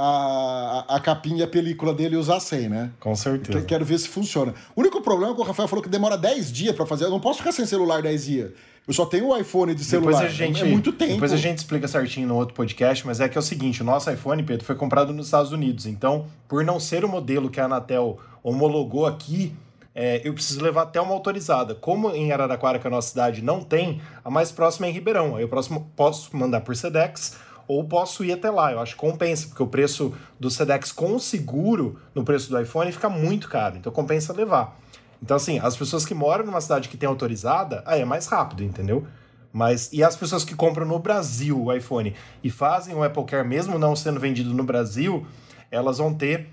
[0.03, 2.91] a, a capinha e a película dele usar sem, né?
[2.99, 3.59] Com certeza.
[3.59, 4.55] Então, quero ver se funciona.
[4.75, 7.05] O único problema é que o Rafael falou que demora 10 dias para fazer.
[7.05, 8.51] Eu não posso ficar sem celular 10 dias.
[8.89, 10.23] Eu só tenho o iPhone de celular.
[10.23, 11.13] Depois a gente, é muito tempo.
[11.13, 13.85] Depois a gente explica certinho no outro podcast, mas é que é o seguinte: o
[13.85, 15.85] nosso iPhone, Pedro, foi comprado nos Estados Unidos.
[15.85, 19.55] Então, por não ser o modelo que a Anatel homologou aqui,
[19.95, 21.75] é, eu preciso levar até uma autorizada.
[21.75, 24.93] Como em Araraquara, que é a nossa cidade, não tem, a mais próxima é em
[24.93, 25.37] Ribeirão.
[25.37, 27.37] Aí eu próximo, posso mandar por Sedex
[27.71, 28.73] ou posso ir até lá.
[28.73, 32.91] Eu acho que compensa, porque o preço do Sedex com seguro no preço do iPhone
[32.91, 33.77] fica muito caro.
[33.77, 34.77] Então compensa levar.
[35.23, 38.64] Então, assim, as pessoas que moram numa cidade que tem autorizada, aí é mais rápido,
[38.64, 39.07] entendeu?
[39.53, 42.12] Mas e as pessoas que compram no Brasil o iPhone
[42.43, 45.25] e fazem o Apple Care mesmo não sendo vendido no Brasil,
[45.71, 46.49] elas vão ter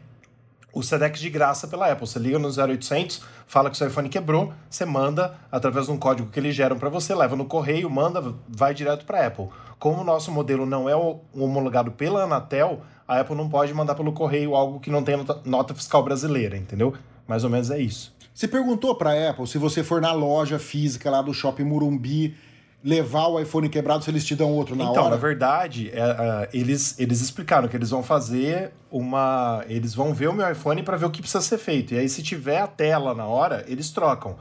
[0.71, 2.05] o SEDEX de graça pela Apple.
[2.05, 6.29] Você liga no 0800, fala que seu iPhone quebrou, você manda através de um código
[6.29, 9.47] que eles geram para você, leva no correio, manda, vai direto para Apple.
[9.79, 10.95] Como o nosso modelo não é
[11.33, 15.15] homologado pela Anatel, a Apple não pode mandar pelo correio algo que não tem
[15.45, 16.93] nota, fiscal brasileira, entendeu?
[17.27, 18.15] Mais ou menos é isso.
[18.33, 22.35] Você perguntou para a Apple se você for na loja física lá do Shopping Murumbi
[22.83, 25.01] levar o iPhone quebrado se eles te dão outro na então, hora?
[25.01, 29.63] Então, na verdade, é, é, eles, eles explicaram que eles vão fazer uma.
[29.67, 31.93] Eles vão ver o meu iPhone para ver o que precisa ser feito.
[31.93, 34.35] E aí, se tiver a tela na hora, eles trocam.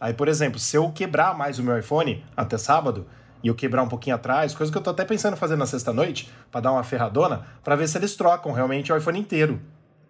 [0.00, 3.06] Aí, por exemplo, se eu quebrar mais o meu iPhone até sábado,
[3.42, 5.66] e eu quebrar um pouquinho atrás, coisa que eu tô até pensando em fazer na
[5.66, 9.60] sexta-noite, para dar uma ferradona, para ver se eles trocam realmente o iPhone inteiro.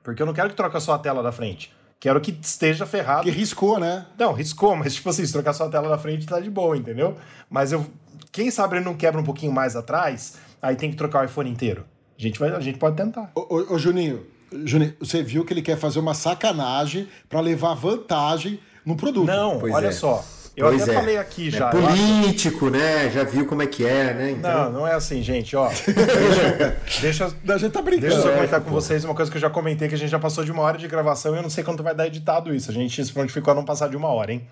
[0.03, 1.73] Porque eu não quero que troque só a tela da frente.
[2.01, 3.25] Quero que esteja ferrado.
[3.25, 4.07] Que riscou, né?
[4.19, 6.77] Não, riscou, mas tipo assim, se trocar só a tela da frente tá de boa,
[6.77, 7.17] entendeu?
[7.49, 7.87] Mas eu.
[8.33, 11.51] Quem sabe ele não quebra um pouquinho mais atrás, aí tem que trocar o iPhone
[11.51, 11.85] inteiro.
[12.19, 13.31] A gente, vai, a gente pode tentar.
[13.35, 14.25] Ô, ô, ô Juninho,
[14.65, 19.27] Juninho, você viu que ele quer fazer uma sacanagem para levar vantagem no produto.
[19.27, 19.93] Não, pois olha é.
[19.93, 20.25] só.
[20.57, 20.95] Eu pois até é.
[20.95, 21.71] falei aqui é já.
[21.71, 22.77] político, acho...
[22.77, 23.11] né?
[23.11, 24.31] Já viu como é que é, né?
[24.33, 24.65] Então...
[24.65, 25.69] Não, não é assim, gente, ó.
[27.01, 28.13] deixa, deixa, a gente tá brincando.
[28.13, 30.19] Deixa eu comentar com vocês uma coisa que eu já comentei, que a gente já
[30.19, 32.71] passou de uma hora de gravação e eu não sei quanto vai dar editado isso.
[32.71, 34.47] A gente se prontificou a não passar de uma hora, hein?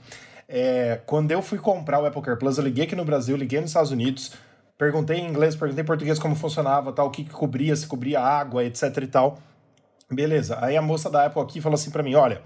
[0.49, 3.61] É, quando eu fui comprar o Apple Care Plus, eu liguei aqui no Brasil, liguei
[3.61, 4.33] nos Estados Unidos,
[4.79, 8.21] perguntei em inglês, perguntei em português como funcionava, tal, o que, que cobria, se cobria
[8.21, 9.39] água, etc e tal.
[10.11, 10.59] Beleza.
[10.63, 12.41] Aí a moça da Apple aqui falou assim para mim: olha,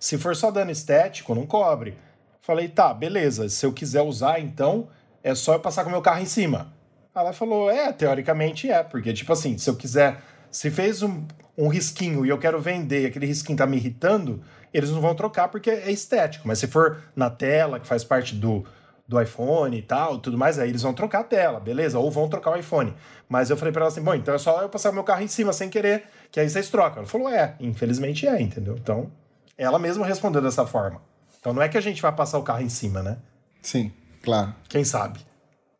[0.00, 1.96] se for só dano estético, não cobre.
[2.44, 3.48] Falei, tá, beleza.
[3.48, 4.88] Se eu quiser usar, então,
[5.22, 6.74] é só eu passar com o meu carro em cima.
[7.14, 10.20] Ela falou, é, teoricamente é, porque, tipo assim, se eu quiser.
[10.50, 11.26] Se fez um,
[11.56, 14.42] um risquinho e eu quero vender aquele risquinho tá me irritando,
[14.74, 16.46] eles não vão trocar porque é estético.
[16.46, 18.62] Mas se for na tela, que faz parte do,
[19.08, 21.98] do iPhone e tal, tudo mais, aí eles vão trocar a tela, beleza?
[21.98, 22.92] Ou vão trocar o iPhone.
[23.26, 25.22] Mas eu falei para ela assim, bom, então é só eu passar o meu carro
[25.22, 26.98] em cima sem querer, que aí vocês trocam.
[26.98, 28.76] Ela falou, é, infelizmente é, entendeu?
[28.78, 29.10] Então,
[29.56, 31.00] ela mesma respondeu dessa forma.
[31.44, 33.18] Então não é que a gente vai passar o carro em cima, né?
[33.60, 33.92] Sim,
[34.22, 34.54] claro.
[34.66, 35.20] Quem sabe?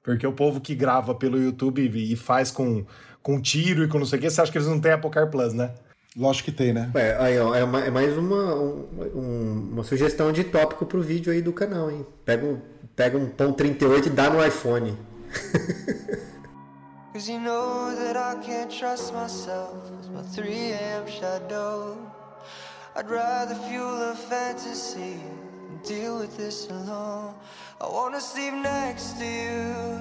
[0.02, 2.84] Porque o povo que grava pelo YouTube e faz com,
[3.22, 5.08] com tiro e com não sei o que, você acha que eles não têm Apple
[5.08, 5.70] Car Plus, né?
[6.14, 6.90] Lógico que tem, né?
[6.94, 11.40] É, aí, ó, é, é mais uma, um, uma sugestão de tópico pro vídeo aí
[11.40, 12.04] do canal, hein?
[12.26, 12.60] Pega um,
[12.94, 14.98] pega um pão 38 e dá no iPhone.
[17.14, 21.06] Cause you know that I can't trust myself with my 3 a.m.
[21.08, 21.96] shadow.
[22.94, 25.16] I'd rather fuel a fantasy
[25.84, 27.34] deal with this alone.
[27.80, 30.00] I wanna sleep next to you,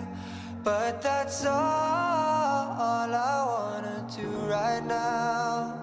[0.63, 5.75] but that's all, I wanna do right now.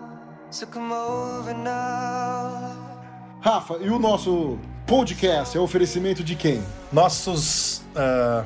[0.51, 2.77] So come over now.
[3.41, 6.63] Rafa, e o nosso podcast é oferecimento de quem?
[6.93, 7.83] Nossos.
[7.91, 8.45] Uh,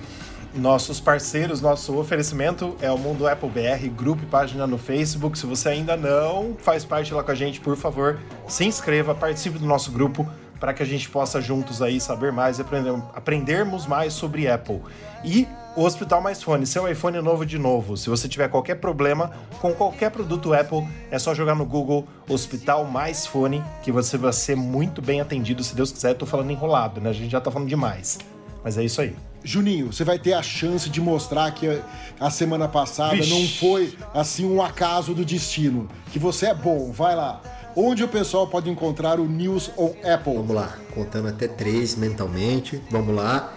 [0.56, 5.36] nossos parceiros, nosso oferecimento é o Mundo Apple BR, grupo e página no Facebook.
[5.36, 9.58] Se você ainda não faz parte lá com a gente, por favor, se inscreva, participe
[9.58, 10.24] do nosso grupo
[10.58, 14.80] para que a gente possa juntos aí saber mais e aprender, aprendermos mais sobre Apple.
[15.24, 17.96] E o Hospital Mais Fone, seu iPhone novo de novo.
[17.96, 22.84] Se você tiver qualquer problema com qualquer produto Apple, é só jogar no Google Hospital
[22.84, 26.10] Mais Fone, que você vai ser muito bem atendido, se Deus quiser.
[26.10, 27.10] Eu tô falando enrolado, né?
[27.10, 28.18] A gente já tá falando demais.
[28.62, 29.16] Mas é isso aí.
[29.42, 31.80] Juninho, você vai ter a chance de mostrar que
[32.18, 33.30] a semana passada Vixe.
[33.30, 35.86] não foi assim um acaso do destino.
[36.10, 37.42] Que você é bom, vai lá.
[37.76, 40.34] Onde o pessoal pode encontrar o News on Apple?
[40.34, 42.80] Vamos lá, contando até três mentalmente.
[42.88, 43.52] Vamos lá.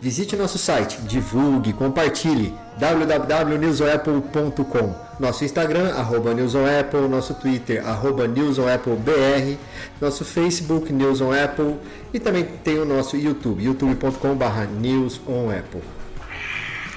[0.00, 9.58] Visite nosso site, divulgue, compartilhe www.newsonapple.com Nosso Instagram, arroba newsonapple, nosso Twitter, arroba newsonapplebr,
[10.00, 11.76] nosso Facebook, News on Apple
[12.14, 15.82] e também tem o nosso YouTube, youtube.com.br newsonapple.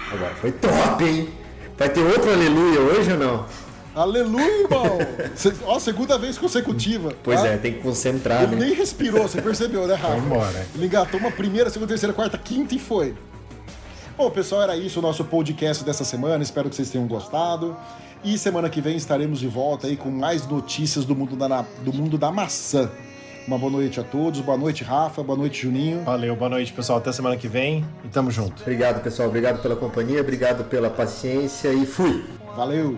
[0.09, 1.27] Agora foi top, hein?
[1.77, 3.45] Vai ter outro aleluia hoje ou não?
[3.95, 4.97] Aleluia, irmão!
[5.67, 7.13] Ó, segunda vez consecutiva.
[7.23, 7.47] Pois tá?
[7.47, 8.43] é, tem que concentrar.
[8.43, 8.65] Ele né?
[8.65, 10.15] nem respirou, você percebeu, né, Rafa?
[10.15, 10.67] Vambora.
[10.73, 13.13] Ele engatou uma primeira, segunda, terceira, quarta, quinta e foi.
[14.17, 16.43] Bom, pessoal, era isso o nosso podcast dessa semana.
[16.43, 17.75] Espero que vocês tenham gostado.
[18.23, 21.93] E semana que vem estaremos de volta aí com mais notícias do mundo da, do
[21.93, 22.89] mundo da maçã.
[23.45, 24.39] Uma boa noite a todos.
[24.39, 25.21] Boa noite, Rafa.
[25.21, 26.03] Boa noite, Juninho.
[26.03, 26.99] Valeu, boa noite, pessoal.
[26.99, 28.61] Até semana que vem e tamo junto.
[28.61, 29.27] Obrigado, pessoal.
[29.27, 32.23] Obrigado pela companhia, obrigado pela paciência e fui.
[32.55, 32.97] Valeu.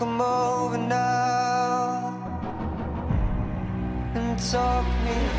[0.00, 2.14] come over now
[4.14, 5.29] and talk me.